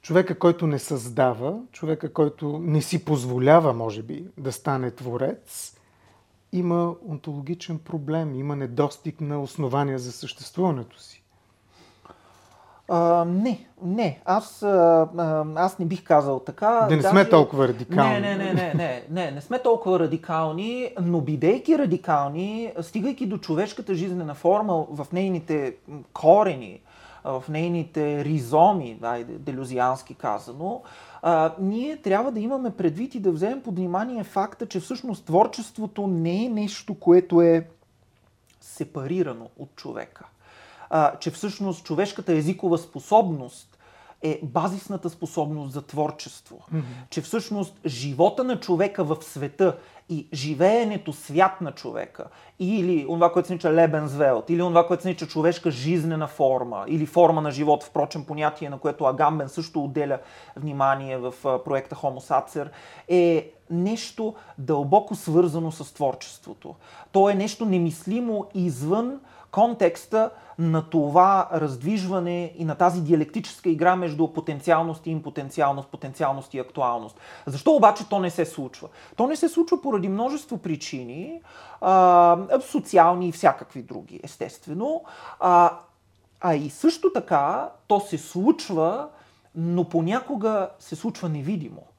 човека, 0.02 0.40
който 0.40 0.68
не 0.68 0.80
създава, 0.80 1.60
човека, 1.72 2.14
който 2.14 2.60
не 2.60 2.82
си 2.82 3.06
позволява, 3.06 3.74
може 3.74 4.04
би, 4.04 4.28
да 4.38 4.52
стане 4.52 4.92
творец, 4.92 5.78
има 6.52 6.96
онтологичен 7.08 7.80
проблем, 7.80 8.36
има 8.36 8.56
недостиг 8.56 9.22
на 9.22 9.42
основания 9.42 10.00
за 10.00 10.12
съществуването 10.12 11.00
си? 11.00 11.23
А, 12.88 13.26
не, 13.26 13.66
не. 13.84 14.22
Аз, 14.26 14.64
а, 14.64 15.08
аз 15.56 15.80
не 15.80 15.86
бих 15.86 16.04
казал 16.04 16.40
така. 16.40 16.86
Да 16.90 16.96
не 16.96 17.02
Даже... 17.02 17.10
сме 17.10 17.30
толкова 17.30 17.68
радикални. 17.68 18.14
Не, 18.14 18.20
не, 18.20 18.36
не, 18.36 18.54
не, 18.54 18.74
не, 18.74 19.04
не, 19.10 19.32
не 19.32 19.42
сме 19.42 19.60
толкова 19.60 20.00
радикални, 20.00 20.90
но 21.02 21.22
бидейки 21.22 21.78
радикални, 21.78 22.74
стигайки 22.82 23.26
до 23.26 23.38
човешката 23.38 23.96
жизнена 23.96 24.34
форма 24.34 24.86
в 24.90 25.08
нейните 25.14 25.76
корени, 26.14 26.82
в 27.24 27.44
нейните 27.50 28.26
ризоми, 28.26 28.98
дай, 29.02 29.24
делюзиански 29.24 30.16
казано, 30.16 30.82
а, 31.22 31.54
ние 31.60 31.98
трябва 31.98 32.32
да 32.32 32.40
имаме 32.40 32.72
предвид 32.72 33.16
и 33.16 33.20
да 33.20 33.32
вземем 33.32 33.62
под 33.62 33.76
внимание 33.76 34.24
факта, 34.24 34.66
че 34.66 34.80
всъщност 34.80 35.26
творчеството 35.26 36.08
не 36.08 36.46
е 36.46 36.50
нещо, 36.50 37.00
което 37.00 37.42
е 37.42 37.68
сепарирано 38.62 39.50
от 39.60 39.76
човека 39.76 40.26
а, 40.96 41.18
че 41.20 41.32
всъщност 41.32 41.86
човешката 41.86 42.34
езикова 42.34 42.78
способност 42.78 43.78
е 44.22 44.40
базисната 44.44 45.10
способност 45.10 45.74
за 45.74 45.82
творчество. 45.82 46.60
Mm-hmm. 46.74 46.84
Че 47.10 47.22
всъщност 47.22 47.80
живота 47.86 48.44
на 48.44 48.60
човека 48.60 49.04
в 49.04 49.18
света 49.22 49.78
и 50.10 50.28
живеенето 50.34 51.14
свят 51.14 51.62
на 51.62 51.72
човека, 51.72 52.26
или 52.60 53.06
това, 53.08 53.32
което 53.32 53.48
се 53.48 53.54
нарича 53.54 53.74
Лебензвелт, 53.74 54.50
или 54.50 54.60
това, 54.60 54.88
което 54.88 55.04
се 55.04 55.10
нарича 55.10 55.28
човешка 55.28 55.72
жизнена 55.72 56.28
форма, 56.28 56.86
или 56.88 57.06
форма 57.06 57.42
на 57.42 57.52
живот, 57.52 57.84
впрочем 57.84 58.26
понятие, 58.26 58.70
на 58.70 58.78
което 58.78 59.06
Агамбен 59.06 59.50
също 59.50 59.84
отделя 59.84 60.20
внимание 60.56 61.18
в 61.18 61.34
проекта 61.42 61.96
Homo 61.96 62.30
Sacer, 62.30 62.70
е 63.08 63.52
нещо 63.70 64.36
дълбоко 64.58 65.16
свързано 65.16 65.72
с 65.72 65.94
творчеството. 65.94 66.76
То 67.12 67.30
е 67.30 67.34
нещо 67.34 67.66
немислимо 67.66 68.46
извън 68.54 69.20
контекста 69.54 70.30
на 70.60 70.90
това 70.90 71.50
раздвижване 71.54 72.54
и 72.58 72.66
на 72.66 72.76
тази 72.76 73.02
диалектическа 73.02 73.70
игра 73.70 73.96
между 73.96 74.28
потенциалност 74.28 75.08
и 75.08 75.12
импотенциалност, 75.12 75.90
потенциалност 75.90 76.54
и 76.54 76.60
актуалност. 76.60 77.20
Защо 77.46 77.72
обаче 77.72 78.10
то 78.10 78.20
не 78.20 78.30
се 78.30 78.46
случва? 78.46 78.88
То 79.16 79.28
не 79.28 79.36
се 79.36 79.50
случва 79.50 79.82
поради 79.82 80.10
множество 80.10 80.58
причини, 80.58 81.42
а, 81.82 82.38
социални 82.62 83.28
и 83.28 83.32
всякакви 83.32 83.82
други, 83.82 84.20
естествено. 84.24 85.04
А, 85.40 85.72
А 86.42 86.56
и 86.56 86.70
също 86.70 87.14
така 87.14 87.70
то 87.88 88.00
се 88.00 88.18
случва, 88.18 89.08
но 89.56 89.90
понякога 89.90 90.70
се 90.80 90.96
случва 90.96 91.30
невидимо 91.30 91.93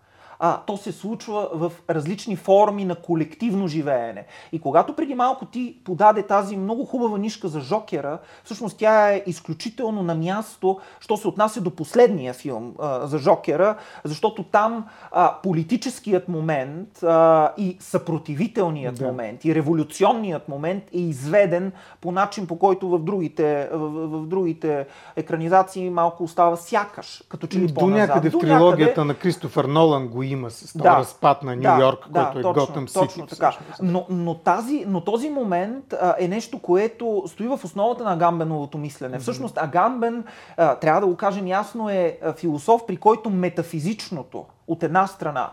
а, 0.47 0.61
то 0.67 0.77
се 0.77 0.93
случва 0.93 1.49
в 1.53 1.73
различни 1.91 2.37
форми 2.37 2.85
на 2.85 2.95
колективно 2.95 3.69
живеене. 3.69 4.27
И 4.53 4.61
когато 4.61 4.97
преди 4.97 5.15
малко 5.15 5.47
ти 5.47 5.77
подаде 5.85 6.23
тази 6.23 6.57
много 6.57 6.85
хубава 6.85 7.19
нишка 7.19 7.49
за 7.49 7.61
Жокера, 7.61 8.19
всъщност 8.45 8.79
тя 8.79 9.13
е 9.13 9.23
изключително 9.27 10.03
на 10.03 10.15
място, 10.15 10.79
що 11.01 11.17
се 11.17 11.29
отнася 11.29 11.61
до 11.61 11.71
последния 11.71 12.35
филм 12.35 12.75
а, 12.79 13.07
за 13.07 13.19
Жокера, 13.19 13.77
защото 14.05 14.43
там 14.43 14.87
а, 15.13 15.35
политическият 15.43 16.29
момент 16.29 17.03
а, 17.03 17.53
и 17.57 17.77
съпротивителният 17.81 18.99
да. 18.99 19.07
момент 19.07 19.45
и 19.45 19.55
революционният 19.55 20.49
момент 20.49 20.85
е 20.95 21.01
изведен 21.01 21.73
по 22.01 22.13
начин, 22.13 22.47
по 22.47 22.59
който 22.59 22.89
в 22.89 22.99
другите, 22.99 23.69
в, 23.73 23.79
в, 23.79 24.23
в 24.23 24.27
другите 24.27 24.87
екранизации 25.17 25.91
малко 25.91 26.25
остава 26.25 26.57
сякаш, 26.57 27.23
като 27.29 27.47
че 27.47 27.59
ли 27.59 27.67
До 27.67 27.87
някъде 27.87 28.31
в 28.31 28.39
трилогията 28.39 29.05
на 29.05 29.15
Кристофър 29.15 29.65
Нолан 29.65 30.09
го 30.09 30.23
има 30.23 30.34
с 30.51 30.73
този 30.73 30.83
да, 30.83 30.97
разпад 30.97 31.43
на 31.43 31.57
Нью 31.57 31.81
Йорк, 31.81 32.09
да, 32.09 32.31
който 32.33 32.53
да, 32.53 32.61
е 32.61 32.67
Готъм 32.67 32.89
Сити. 32.89 33.01
Точно 33.01 33.27
така. 33.27 33.57
Но, 33.83 34.07
но, 34.09 34.35
тази, 34.35 34.85
но 34.89 35.01
този 35.01 35.31
момент 35.31 35.93
а, 35.93 36.15
е 36.19 36.29
нещо, 36.29 36.59
което 36.59 37.25
стои 37.27 37.49
в 37.49 37.61
основата 37.65 38.05
на 38.05 38.13
Агамбеновото 38.13 38.79
мислене. 38.79 39.17
Mm-hmm. 39.17 39.21
Всъщност 39.23 39.59
Агамбен, 39.59 40.25
а, 40.57 40.75
трябва 40.75 41.01
да 41.01 41.07
го 41.07 41.17
кажем 41.17 41.47
ясно, 41.47 41.91
е 41.91 42.19
философ, 42.37 42.87
при 42.87 42.97
който 42.97 43.31
метафизичното 43.31 44.45
от 44.67 44.83
една 44.83 45.07
страна 45.07 45.51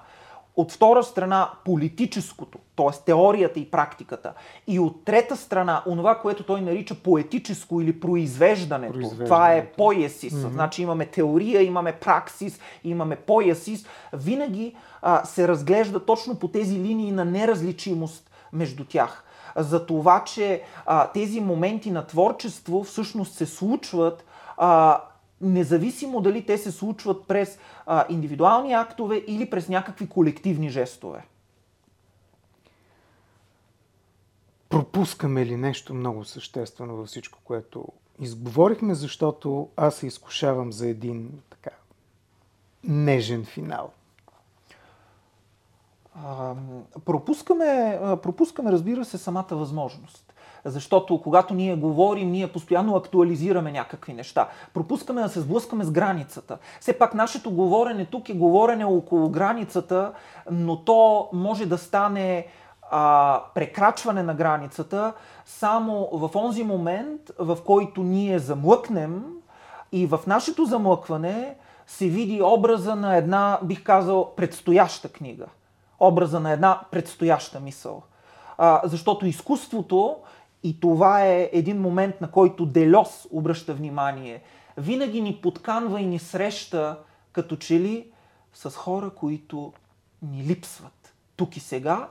от 0.62 0.72
втора 0.72 1.04
страна 1.04 1.50
политическото, 1.66 2.58
т.е. 2.76 3.06
теорията 3.06 3.60
и 3.60 3.72
практиката, 3.72 4.34
и 4.68 4.80
от 4.80 5.06
трета 5.06 5.38
страна 5.38 5.84
онова, 5.88 6.16
което 6.16 6.44
той 6.44 6.62
нарича 6.62 6.96
поетическо 6.96 7.82
или 7.82 8.00
произвеждането. 8.00 8.94
произвеждането. 8.94 9.26
Това 9.26 9.54
е 9.54 9.66
поесис. 9.66 10.34
Mm-hmm. 10.34 10.50
Значи 10.50 10.82
имаме 10.82 11.06
теория, 11.06 11.64
имаме 11.64 11.92
праксис, 11.92 12.60
имаме 12.84 13.16
поесис. 13.16 13.86
Винаги 14.14 14.76
а, 15.02 15.26
се 15.26 15.48
разглежда 15.48 16.06
точно 16.06 16.36
по 16.36 16.48
тези 16.48 16.80
линии 16.80 17.12
на 17.12 17.26
неразличимост 17.26 18.32
между 18.54 18.86
тях. 18.86 19.24
За 19.56 19.86
това, 19.86 20.24
че 20.24 20.62
а, 20.86 21.08
тези 21.08 21.42
моменти 21.42 21.92
на 21.92 22.08
творчество 22.08 22.84
всъщност 22.84 23.34
се 23.34 23.46
случват 23.46 24.26
а, 24.58 25.02
независимо 25.42 26.22
дали 26.22 26.46
те 26.46 26.58
се 26.58 26.72
случват 26.72 27.28
през 27.28 27.60
а, 27.86 28.06
индивидуални 28.10 28.74
актове 28.74 29.24
или 29.28 29.50
през 29.50 29.70
някакви 29.70 30.10
колективни 30.10 30.70
жестове. 30.70 31.26
Пропускаме 34.70 35.46
ли 35.46 35.58
нещо 35.58 35.94
много 35.94 36.26
съществено 36.26 36.96
във 36.96 37.08
всичко, 37.08 37.40
което 37.44 37.86
изговорихме, 38.20 38.96
защото 38.96 39.70
аз 39.76 39.96
се 39.96 40.08
изкушавам 40.08 40.72
за 40.72 40.88
един 40.88 41.42
така 41.50 41.72
нежен 42.84 43.46
финал? 43.46 43.92
А, 46.16 46.56
пропускаме, 47.06 48.00
пропускаме, 48.24 48.72
разбира 48.72 49.06
се, 49.06 49.18
самата 49.18 49.48
възможност. 49.52 50.31
Защото 50.66 51.22
когато 51.22 51.54
ние 51.54 51.76
говорим, 51.76 52.32
ние 52.32 52.52
постоянно 52.52 52.96
актуализираме 52.96 53.72
някакви 53.72 54.14
неща. 54.14 54.48
Пропускаме 54.74 55.22
да 55.22 55.30
се 55.30 55.42
сблъскаме 55.42 55.84
с 55.84 55.92
границата. 55.92 56.58
Все 56.80 56.94
пак 56.94 57.14
нашето 57.14 57.52
говорене 57.52 58.06
тук 58.06 58.30
е 58.30 58.34
говорене 58.34 58.86
около 58.86 59.30
границата, 59.30 60.12
но 60.52 60.78
то 60.78 61.30
може 61.34 61.66
да 61.66 61.78
стане 61.78 62.48
а, 62.92 63.42
прекрачване 63.54 64.24
на 64.24 64.34
границата 64.34 65.14
само 65.46 66.10
в 66.14 66.36
онзи 66.36 66.64
момент, 66.64 67.22
в 67.40 67.58
който 67.66 68.04
ние 68.04 68.40
замлъкнем 68.40 69.24
и 69.92 70.08
в 70.08 70.20
нашето 70.28 70.66
замлъкване 70.66 71.56
се 71.88 72.08
види 72.08 72.42
образа 72.42 72.96
на 72.96 73.16
една, 73.16 73.60
бих 73.64 73.84
казал, 73.84 74.34
предстояща 74.36 75.10
книга. 75.10 75.46
Образа 76.00 76.40
на 76.40 76.52
една 76.52 76.80
предстояща 76.92 77.60
мисъл. 77.60 78.04
А, 78.58 78.82
защото 78.84 79.26
изкуството 79.26 80.16
и 80.64 80.80
това 80.80 81.26
е 81.26 81.50
един 81.54 81.82
момент, 81.82 82.22
на 82.22 82.32
който 82.32 82.66
Делос 82.66 83.28
обръща 83.32 83.74
внимание. 83.74 84.42
Винаги 84.78 85.22
ни 85.22 85.40
подканва 85.42 86.02
и 86.02 86.06
ни 86.06 86.20
среща 86.20 87.00
като 87.32 87.56
че 87.56 87.80
ли 87.80 88.12
с 88.54 88.70
хора, 88.70 89.10
които 89.10 89.74
ни 90.22 90.44
липсват 90.44 91.14
тук 91.36 91.58
и 91.58 91.60
сега, 91.60 92.10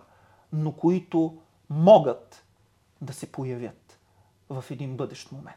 но 0.52 0.72
които 0.72 1.38
могат 1.70 2.44
да 3.00 3.12
се 3.12 3.32
появят 3.32 3.98
в 4.50 4.64
един 4.70 4.96
бъдещ 4.96 5.32
момент. 5.32 5.56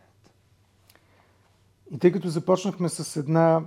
И 1.91 1.99
тъй 1.99 2.12
като 2.12 2.29
започнахме 2.29 2.89
с 2.89 3.15
една 3.15 3.62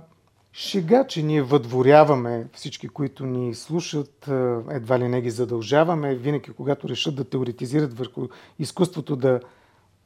шега, 0.57 1.07
че 1.07 1.23
ние 1.23 1.41
въдворяваме 1.41 2.47
всички, 2.53 2.87
които 2.87 3.25
ни 3.25 3.55
слушат, 3.55 4.27
е, 4.27 4.31
едва 4.69 4.99
ли 4.99 5.07
не 5.07 5.21
ги 5.21 5.29
задължаваме, 5.29 6.15
винаги 6.15 6.51
когато 6.51 6.89
решат 6.89 7.15
да 7.15 7.23
теоретизират 7.23 7.97
върху 7.97 8.27
изкуството 8.59 9.15
да 9.15 9.39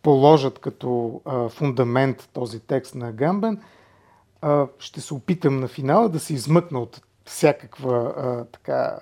положат 0.03 0.59
като 0.59 1.21
фундамент 1.49 2.29
този 2.33 2.59
текст 2.59 2.95
на 2.95 3.11
Гамбен, 3.11 3.61
ще 4.79 5.01
се 5.01 5.13
опитам 5.13 5.59
на 5.59 5.67
финала 5.67 6.09
да 6.09 6.19
се 6.19 6.33
измъкна 6.33 6.79
от 6.79 7.01
всякаква 7.25 8.45
така 8.51 8.99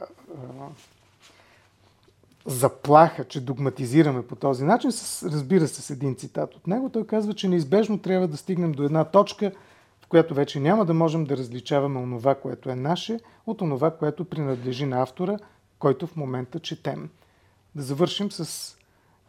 заплаха, 2.45 3.23
че 3.23 3.41
догматизираме 3.41 4.27
по 4.27 4.35
този 4.35 4.63
начин, 4.63 4.89
разбира 5.23 5.67
се 5.67 5.81
с 5.81 5.89
един 5.89 6.15
цитат 6.15 6.55
от 6.55 6.67
него. 6.67 6.89
Той 6.89 7.07
казва, 7.07 7.33
че 7.33 7.47
неизбежно 7.47 7.97
трябва 7.97 8.27
да 8.27 8.37
стигнем 8.37 8.71
до 8.71 8.83
една 8.83 9.03
точка– 9.03 9.51
която 10.09 10.33
вече 10.33 10.59
няма 10.59 10.85
да 10.85 10.93
можем 10.93 11.25
да 11.25 11.37
различаваме 11.37 11.99
онова, 11.99 12.35
което 12.35 12.69
е 12.69 12.75
наше, 12.75 13.19
от 13.45 13.61
онова, 13.61 13.97
което 13.97 14.25
принадлежи 14.25 14.85
на 14.85 15.01
автора, 15.01 15.37
който 15.79 16.07
в 16.07 16.15
момента 16.15 16.59
четем. 16.59 17.09
Да 17.75 17.83
завършим 17.83 18.31
с 18.31 18.75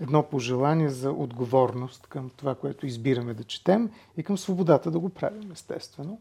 едно 0.00 0.22
пожелание 0.22 0.88
за 0.88 1.10
отговорност 1.10 2.06
към 2.06 2.30
това, 2.36 2.54
което 2.54 2.86
избираме 2.86 3.34
да 3.34 3.44
четем 3.44 3.90
и 4.16 4.22
към 4.22 4.38
свободата 4.38 4.90
да 4.90 4.98
го 4.98 5.08
правим, 5.08 5.52
естествено. 5.52 6.20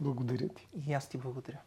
Благодаря 0.00 0.48
ти. 0.48 0.68
И 0.86 0.92
аз 0.92 1.08
ти 1.08 1.18
благодаря. 1.18 1.58